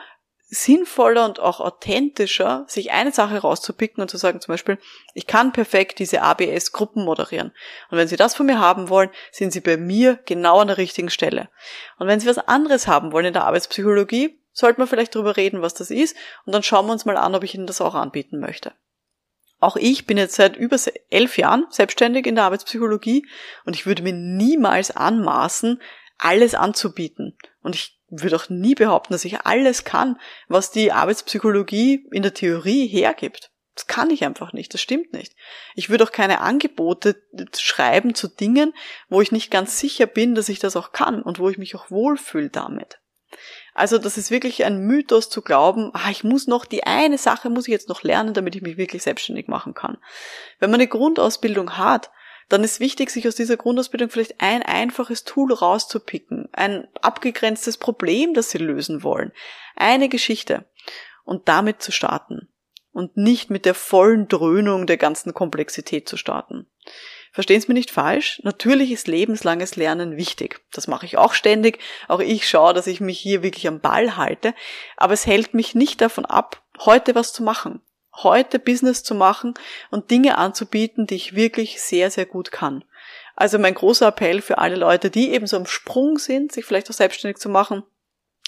sinnvoller 0.50 1.26
und 1.26 1.40
auch 1.40 1.60
authentischer, 1.60 2.66
sich 2.68 2.92
eine 2.92 3.12
Sache 3.12 3.38
rauszupicken 3.38 4.02
und 4.02 4.10
zu 4.10 4.18
sagen 4.18 4.42
zum 4.42 4.54
Beispiel, 4.54 4.80
ich 5.14 5.28
kann 5.28 5.52
perfekt 5.52 6.00
diese 6.00 6.24
ABS-Gruppen 6.24 7.06
moderieren. 7.06 7.52
Und 7.92 7.98
wenn 7.98 8.08
Sie 8.08 8.16
das 8.16 8.36
von 8.36 8.48
mir 8.48 8.60
haben 8.60 8.90
wollen, 8.90 9.12
sind 9.32 9.54
Sie 9.54 9.62
bei 9.62 9.78
mir 9.78 10.20
genau 10.26 10.60
an 10.60 10.68
der 10.68 10.78
richtigen 10.78 11.12
Stelle. 11.12 11.50
Und 12.00 12.08
wenn 12.08 12.20
Sie 12.20 12.28
was 12.28 12.40
anderes 12.40 12.88
haben 12.88 13.12
wollen 13.12 13.28
in 13.28 13.34
der 13.34 13.46
Arbeitspsychologie, 13.46 14.40
sollten 14.52 14.82
wir 14.82 14.88
vielleicht 14.88 15.14
darüber 15.14 15.38
reden, 15.38 15.62
was 15.62 15.76
das 15.76 15.92
ist. 15.92 16.16
Und 16.46 16.54
dann 16.54 16.64
schauen 16.64 16.88
wir 16.88 16.94
uns 16.94 17.06
mal 17.06 17.18
an, 17.18 17.36
ob 17.36 17.44
ich 17.44 17.54
Ihnen 17.54 17.68
das 17.68 17.82
auch 17.82 17.94
anbieten 17.94 18.40
möchte. 18.40 18.74
Auch 19.60 19.76
ich 19.76 20.08
bin 20.08 20.18
jetzt 20.18 20.36
seit 20.36 20.56
über 20.56 20.78
elf 21.10 21.38
Jahren 21.38 21.66
selbstständig 21.70 22.26
in 22.26 22.36
der 22.36 22.46
Arbeitspsychologie 22.46 23.28
und 23.66 23.76
ich 23.76 23.86
würde 23.86 24.04
mir 24.04 24.14
niemals 24.14 24.90
anmaßen, 24.90 25.82
alles 26.18 26.56
anzubieten. 26.56 27.38
Und 27.62 27.76
ich 27.76 27.99
würde 28.10 28.36
auch 28.36 28.50
nie 28.50 28.76
behaupten, 28.76 29.14
dass 29.14 29.26
ich 29.26 29.42
alles 29.42 29.84
kann, 29.84 30.20
was 30.48 30.72
die 30.72 30.92
Arbeitspsychologie 30.92 32.08
in 32.12 32.24
der 32.24 32.34
Theorie 32.34 32.88
hergibt. 32.88 33.52
Das 33.76 33.88
kann 33.88 34.10
ich 34.10 34.26
einfach 34.26 34.52
nicht, 34.52 34.74
das 34.74 34.82
stimmt 34.82 35.14
nicht. 35.14 35.34
Ich 35.74 35.90
würde 35.90 36.04
auch 36.04 36.12
keine 36.12 36.42
Angebote 36.42 37.16
schreiben 37.58 38.14
zu 38.14 38.28
Dingen, 38.28 38.74
wo 39.08 39.22
ich 39.22 39.32
nicht 39.32 39.52
ganz 39.52 39.80
sicher 39.80 40.06
bin, 40.06 40.36
dass 40.36 40.50
ich 40.50 40.60
das 40.60 40.76
auch 40.76 40.92
kann 40.92 41.22
und 41.22 41.40
wo 41.40 41.50
ich 41.50 41.58
mich 41.58 41.76
auch 41.76 41.90
wohlfühle 41.90 42.50
damit. 42.50 43.00
Also 43.74 43.98
das 43.98 44.18
ist 44.18 44.32
wirklich 44.32 44.66
ein 44.66 44.86
Mythos 44.86 45.30
zu 45.30 45.42
glauben, 45.42 45.92
ah, 45.94 46.10
ich 46.10 46.26
muss 46.26 46.48
noch 46.48 46.66
die 46.66 46.84
eine 46.84 47.18
Sache 47.18 47.50
muss 47.50 47.68
ich 47.68 47.72
jetzt 47.72 47.88
noch 47.88 48.04
lernen, 48.04 48.34
damit 48.34 48.56
ich 48.56 48.62
mich 48.62 48.76
wirklich 48.76 49.04
selbstständig 49.04 49.48
machen 49.48 49.74
kann. 49.74 49.98
Wenn 50.60 50.72
man 50.72 50.82
eine 50.82 50.90
Grundausbildung 50.90 51.78
hat, 51.78 52.12
dann 52.50 52.64
ist 52.64 52.80
wichtig, 52.80 53.12
sich 53.12 53.28
aus 53.28 53.36
dieser 53.36 53.58
Grundausbildung 53.58 54.10
vielleicht 54.10 54.42
ein 54.42 54.64
einfaches 54.64 55.24
Tool 55.24 55.54
rauszupicken, 55.54 56.50
ein 56.52 56.88
abgegrenztes 57.02 57.78
Problem, 57.78 58.34
das 58.34 58.50
sie 58.50 58.58
lösen 58.58 59.04
wollen, 59.04 59.32
eine 59.76 60.10
Geschichte 60.10 60.66
und 61.24 61.48
damit 61.48 61.82
zu 61.82 61.92
starten 61.92 62.50
und 62.92 63.16
nicht 63.16 63.52
mit 63.52 63.66
der 63.66 63.76
vollen 63.76 64.28
Dröhnung 64.28 64.88
der 64.88 64.98
ganzen 64.98 65.34
Komplexität 65.34 66.10
zu 66.10 66.18
starten. 66.18 66.66
Verstehen 67.32 67.62
Sie 67.62 67.68
mir 67.68 67.76
nicht 67.76 67.92
falsch, 67.92 68.42
natürlich 68.44 68.92
ist 68.92 69.08
lebenslanges 69.08 69.76
Lernen 69.76 70.18
wichtig. 70.18 70.62
Das 70.72 70.88
mache 70.88 71.06
ich 71.06 71.18
auch 71.18 71.34
ständig. 71.34 71.78
Auch 72.08 72.22
ich 72.22 72.50
schaue, 72.50 72.74
dass 72.74 72.88
ich 72.88 73.02
mich 73.02 73.20
hier 73.20 73.44
wirklich 73.44 73.68
am 73.68 73.82
Ball 73.82 74.18
halte. 74.18 74.56
Aber 74.98 75.14
es 75.14 75.28
hält 75.28 75.54
mich 75.54 75.76
nicht 75.76 76.02
davon 76.02 76.26
ab, 76.26 76.64
heute 76.80 77.14
was 77.14 77.32
zu 77.32 77.44
machen 77.44 77.82
heute 78.16 78.60
Business 78.60 79.04
zu 79.04 79.16
machen 79.16 79.54
und 79.92 80.12
Dinge 80.12 80.38
anzubieten, 80.38 81.08
die 81.08 81.16
ich 81.16 81.36
wirklich 81.36 81.82
sehr, 81.82 82.12
sehr 82.12 82.26
gut 82.26 82.52
kann. 82.52 82.84
Also 83.36 83.58
mein 83.58 83.74
großer 83.74 84.08
Appell 84.08 84.42
für 84.42 84.58
alle 84.58 84.76
Leute, 84.76 85.10
die 85.10 85.32
eben 85.32 85.48
so 85.48 85.58
am 85.58 85.66
Sprung 85.66 86.18
sind, 86.18 86.52
sich 86.52 86.66
vielleicht 86.66 86.90
auch 86.90 86.94
selbstständig 86.94 87.38
zu 87.38 87.50
machen, 87.50 87.84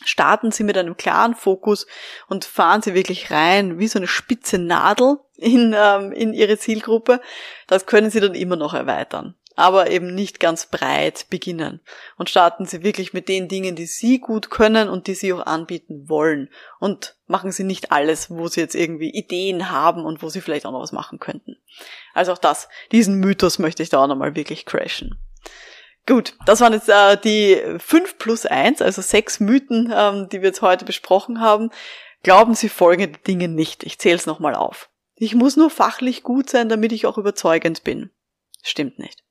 starten 0.04 0.52
Sie 0.52 0.64
mit 0.64 0.78
einem 0.78 0.98
klaren 0.98 1.36
Fokus 1.36 1.88
und 2.28 2.44
fahren 2.44 2.82
Sie 2.82 2.94
wirklich 2.94 3.32
rein 3.32 3.80
wie 3.80 3.88
so 3.88 4.00
eine 4.00 4.08
spitze 4.08 4.58
Nadel 4.58 5.20
in, 5.38 5.76
ähm, 5.78 6.12
in 6.12 6.34
Ihre 6.34 6.58
Zielgruppe. 6.58 7.22
Das 7.68 7.86
können 7.86 8.10
Sie 8.10 8.20
dann 8.20 8.36
immer 8.36 8.56
noch 8.56 8.74
erweitern 8.74 9.36
aber 9.62 9.92
eben 9.92 10.14
nicht 10.16 10.40
ganz 10.40 10.66
breit 10.66 11.28
beginnen 11.30 11.82
und 12.18 12.30
starten 12.30 12.66
Sie 12.66 12.84
wirklich 12.84 13.14
mit 13.14 13.30
den 13.30 13.48
Dingen, 13.48 13.76
die 13.76 13.86
Sie 13.86 14.20
gut 14.20 14.50
können 14.50 14.90
und 14.90 15.06
die 15.06 15.14
Sie 15.14 15.32
auch 15.32 15.46
anbieten 15.46 16.10
wollen 16.10 16.50
und 16.80 17.16
machen 17.28 17.52
Sie 17.52 17.64
nicht 17.64 17.92
alles, 17.92 18.32
wo 18.32 18.48
Sie 18.48 18.60
jetzt 18.60 18.74
irgendwie 18.74 19.12
Ideen 19.12 19.70
haben 19.70 20.04
und 20.04 20.24
wo 20.24 20.30
Sie 20.30 20.42
vielleicht 20.42 20.66
auch 20.66 20.72
noch 20.72 20.82
was 20.82 20.92
machen 20.92 21.20
könnten. 21.20 21.58
Also 22.16 22.34
auch 22.34 22.40
das, 22.40 22.70
diesen 22.92 23.20
Mythos 23.20 23.60
möchte 23.60 23.84
ich 23.84 23.90
da 23.90 24.04
auch 24.04 24.08
nochmal 24.08 24.36
wirklich 24.36 24.66
crashen. 24.66 25.20
Gut, 26.08 26.36
das 26.48 26.60
waren 26.62 26.74
jetzt 26.74 26.90
äh, 26.90 27.16
die 27.18 27.62
fünf 27.78 28.18
plus 28.18 28.48
eins, 28.48 28.82
also 28.82 29.04
sechs 29.04 29.40
Mythen, 29.40 29.94
ähm, 29.96 30.28
die 30.30 30.42
wir 30.42 30.48
jetzt 30.48 30.64
heute 30.64 30.86
besprochen 30.86 31.40
haben. 31.40 31.70
Glauben 32.24 32.56
Sie 32.56 32.70
folgende 32.70 33.20
Dinge 33.20 33.48
nicht. 33.48 33.84
Ich 33.84 34.00
zähle 34.00 34.16
es 34.16 34.26
nochmal 34.26 34.56
auf. 34.56 34.90
Ich 35.16 35.36
muss 35.36 35.56
nur 35.56 35.70
fachlich 35.70 36.24
gut 36.24 36.50
sein, 36.50 36.68
damit 36.68 36.92
ich 36.92 37.06
auch 37.06 37.20
überzeugend 37.20 37.84
bin. 37.84 38.10
Stimmt 38.64 38.98
nicht. 38.98 39.24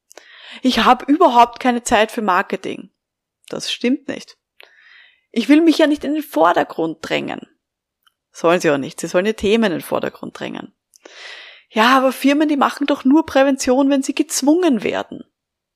Ich 0.62 0.80
habe 0.84 1.04
überhaupt 1.10 1.60
keine 1.60 1.82
Zeit 1.82 2.12
für 2.12 2.22
Marketing. 2.22 2.90
Das 3.48 3.70
stimmt 3.70 4.08
nicht. 4.08 4.36
Ich 5.30 5.48
will 5.48 5.60
mich 5.60 5.78
ja 5.78 5.86
nicht 5.86 6.04
in 6.04 6.14
den 6.14 6.22
Vordergrund 6.22 6.98
drängen. 7.02 7.46
Sollen 8.32 8.60
sie 8.60 8.70
auch 8.70 8.78
nicht. 8.78 9.00
Sie 9.00 9.06
sollen 9.06 9.26
ihr 9.26 9.36
Themen 9.36 9.64
in 9.64 9.72
den 9.72 9.80
Vordergrund 9.80 10.38
drängen. 10.38 10.72
Ja, 11.68 11.96
aber 11.96 12.12
Firmen, 12.12 12.48
die 12.48 12.56
machen 12.56 12.86
doch 12.86 13.04
nur 13.04 13.26
Prävention, 13.26 13.90
wenn 13.90 14.02
sie 14.02 14.14
gezwungen 14.14 14.82
werden. 14.82 15.24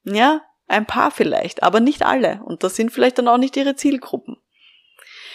Ja, 0.03 0.43
ein 0.67 0.87
paar 0.87 1.11
vielleicht, 1.11 1.63
aber 1.63 1.81
nicht 1.81 2.05
alle. 2.05 2.43
Und 2.45 2.65
das 2.65 2.75
sind 2.75 2.91
vielleicht 2.91 3.19
dann 3.19 3.29
auch 3.29 3.39
nicht 3.39 3.57
ihre 3.57 3.77
Zielgruppen. 3.77 4.37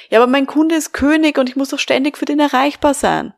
Ja, 0.10 0.20
aber 0.20 0.30
mein 0.30 0.48
Kunde 0.48 0.76
ist 0.76 0.92
König 0.92 1.38
und 1.38 1.50
ich 1.50 1.56
muss 1.56 1.70
doch 1.70 1.80
ständig 1.80 2.18
für 2.18 2.26
den 2.26 2.40
erreichbar 2.40 2.94
sein. 2.94 3.34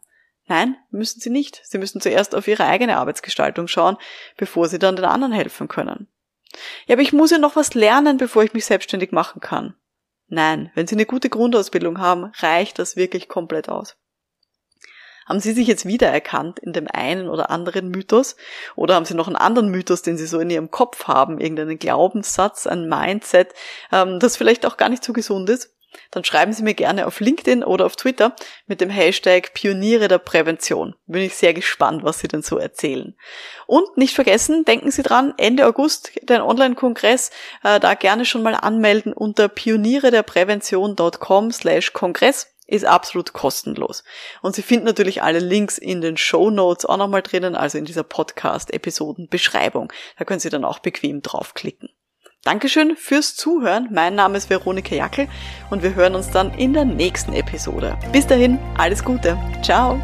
Nein, 0.51 0.75
müssen 0.89 1.21
sie 1.21 1.29
nicht. 1.29 1.61
Sie 1.63 1.77
müssen 1.77 2.01
zuerst 2.01 2.35
auf 2.35 2.45
ihre 2.45 2.65
eigene 2.65 2.97
Arbeitsgestaltung 2.97 3.69
schauen, 3.69 3.95
bevor 4.35 4.67
sie 4.67 4.79
dann 4.79 4.97
den 4.97 5.05
anderen 5.05 5.31
helfen 5.31 5.69
können. 5.69 6.09
Ja, 6.87 6.95
aber 6.95 7.01
ich 7.01 7.13
muss 7.13 7.31
ja 7.31 7.37
noch 7.37 7.55
was 7.55 7.73
lernen, 7.73 8.17
bevor 8.17 8.43
ich 8.43 8.51
mich 8.51 8.65
selbstständig 8.65 9.13
machen 9.13 9.39
kann. 9.39 9.75
Nein, 10.27 10.69
wenn 10.75 10.87
Sie 10.87 10.95
eine 10.95 11.05
gute 11.05 11.29
Grundausbildung 11.29 11.99
haben, 11.99 12.33
reicht 12.39 12.79
das 12.79 12.97
wirklich 12.97 13.29
komplett 13.29 13.69
aus. 13.69 13.95
Haben 15.25 15.39
Sie 15.39 15.53
sich 15.53 15.67
jetzt 15.67 15.85
wiedererkannt 15.85 16.59
in 16.59 16.73
dem 16.73 16.87
einen 16.91 17.29
oder 17.29 17.49
anderen 17.49 17.87
Mythos? 17.87 18.35
Oder 18.75 18.95
haben 18.95 19.05
Sie 19.05 19.13
noch 19.13 19.27
einen 19.27 19.37
anderen 19.37 19.69
Mythos, 19.69 20.01
den 20.01 20.17
Sie 20.17 20.27
so 20.27 20.41
in 20.41 20.49
Ihrem 20.49 20.69
Kopf 20.69 21.05
haben? 21.05 21.39
Irgendeinen 21.39 21.79
Glaubenssatz, 21.79 22.67
ein 22.67 22.89
Mindset, 22.89 23.53
ähm, 23.93 24.19
das 24.19 24.35
vielleicht 24.35 24.65
auch 24.65 24.75
gar 24.75 24.89
nicht 24.89 25.05
so 25.05 25.13
gesund 25.13 25.49
ist? 25.49 25.73
Dann 26.11 26.23
schreiben 26.23 26.53
Sie 26.53 26.63
mir 26.63 26.73
gerne 26.73 27.07
auf 27.07 27.19
LinkedIn 27.19 27.63
oder 27.63 27.85
auf 27.85 27.95
Twitter 27.95 28.35
mit 28.67 28.81
dem 28.81 28.89
Hashtag 28.89 29.53
Pioniere 29.53 30.07
der 30.07 30.17
Prävention. 30.17 30.95
Bin 31.07 31.21
ich 31.21 31.35
sehr 31.35 31.53
gespannt, 31.53 32.03
was 32.03 32.19
Sie 32.19 32.27
denn 32.27 32.41
so 32.41 32.57
erzählen. 32.57 33.15
Und 33.67 33.97
nicht 33.97 34.15
vergessen, 34.15 34.65
denken 34.65 34.91
Sie 34.91 35.03
dran, 35.03 35.33
Ende 35.37 35.65
August 35.65 36.11
der 36.23 36.45
Online-Kongress, 36.45 37.31
äh, 37.63 37.79
da 37.79 37.93
gerne 37.93 38.25
schon 38.25 38.43
mal 38.43 38.55
anmelden 38.55 39.13
unter 39.13 39.47
pionierederprävention.com 39.47 41.51
slash 41.51 41.93
Kongress 41.93 42.51
ist 42.71 42.85
absolut 42.85 43.33
kostenlos. 43.33 44.03
Und 44.41 44.55
Sie 44.55 44.61
finden 44.61 44.85
natürlich 44.85 45.21
alle 45.21 45.39
Links 45.39 45.77
in 45.77 46.01
den 46.01 46.17
Show 46.17 46.49
Notes 46.49 46.85
auch 46.85 46.97
nochmal 46.97 47.21
drinnen, 47.21 47.55
also 47.55 47.77
in 47.77 47.85
dieser 47.85 48.03
Podcast-Episoden-Beschreibung. 48.03 49.91
Da 50.17 50.25
können 50.25 50.39
Sie 50.39 50.49
dann 50.49 50.63
auch 50.63 50.79
bequem 50.79 51.21
draufklicken. 51.21 51.89
Dankeschön 52.43 52.95
fürs 52.97 53.35
Zuhören. 53.35 53.89
Mein 53.91 54.15
Name 54.15 54.35
ist 54.35 54.49
Veronika 54.49 54.95
Jackel 54.95 55.27
und 55.69 55.83
wir 55.83 55.93
hören 55.93 56.15
uns 56.15 56.31
dann 56.31 56.51
in 56.55 56.73
der 56.73 56.85
nächsten 56.85 57.33
Episode. 57.33 57.97
Bis 58.11 58.25
dahin, 58.25 58.57
alles 58.79 59.03
Gute. 59.03 59.37
Ciao. 59.61 60.01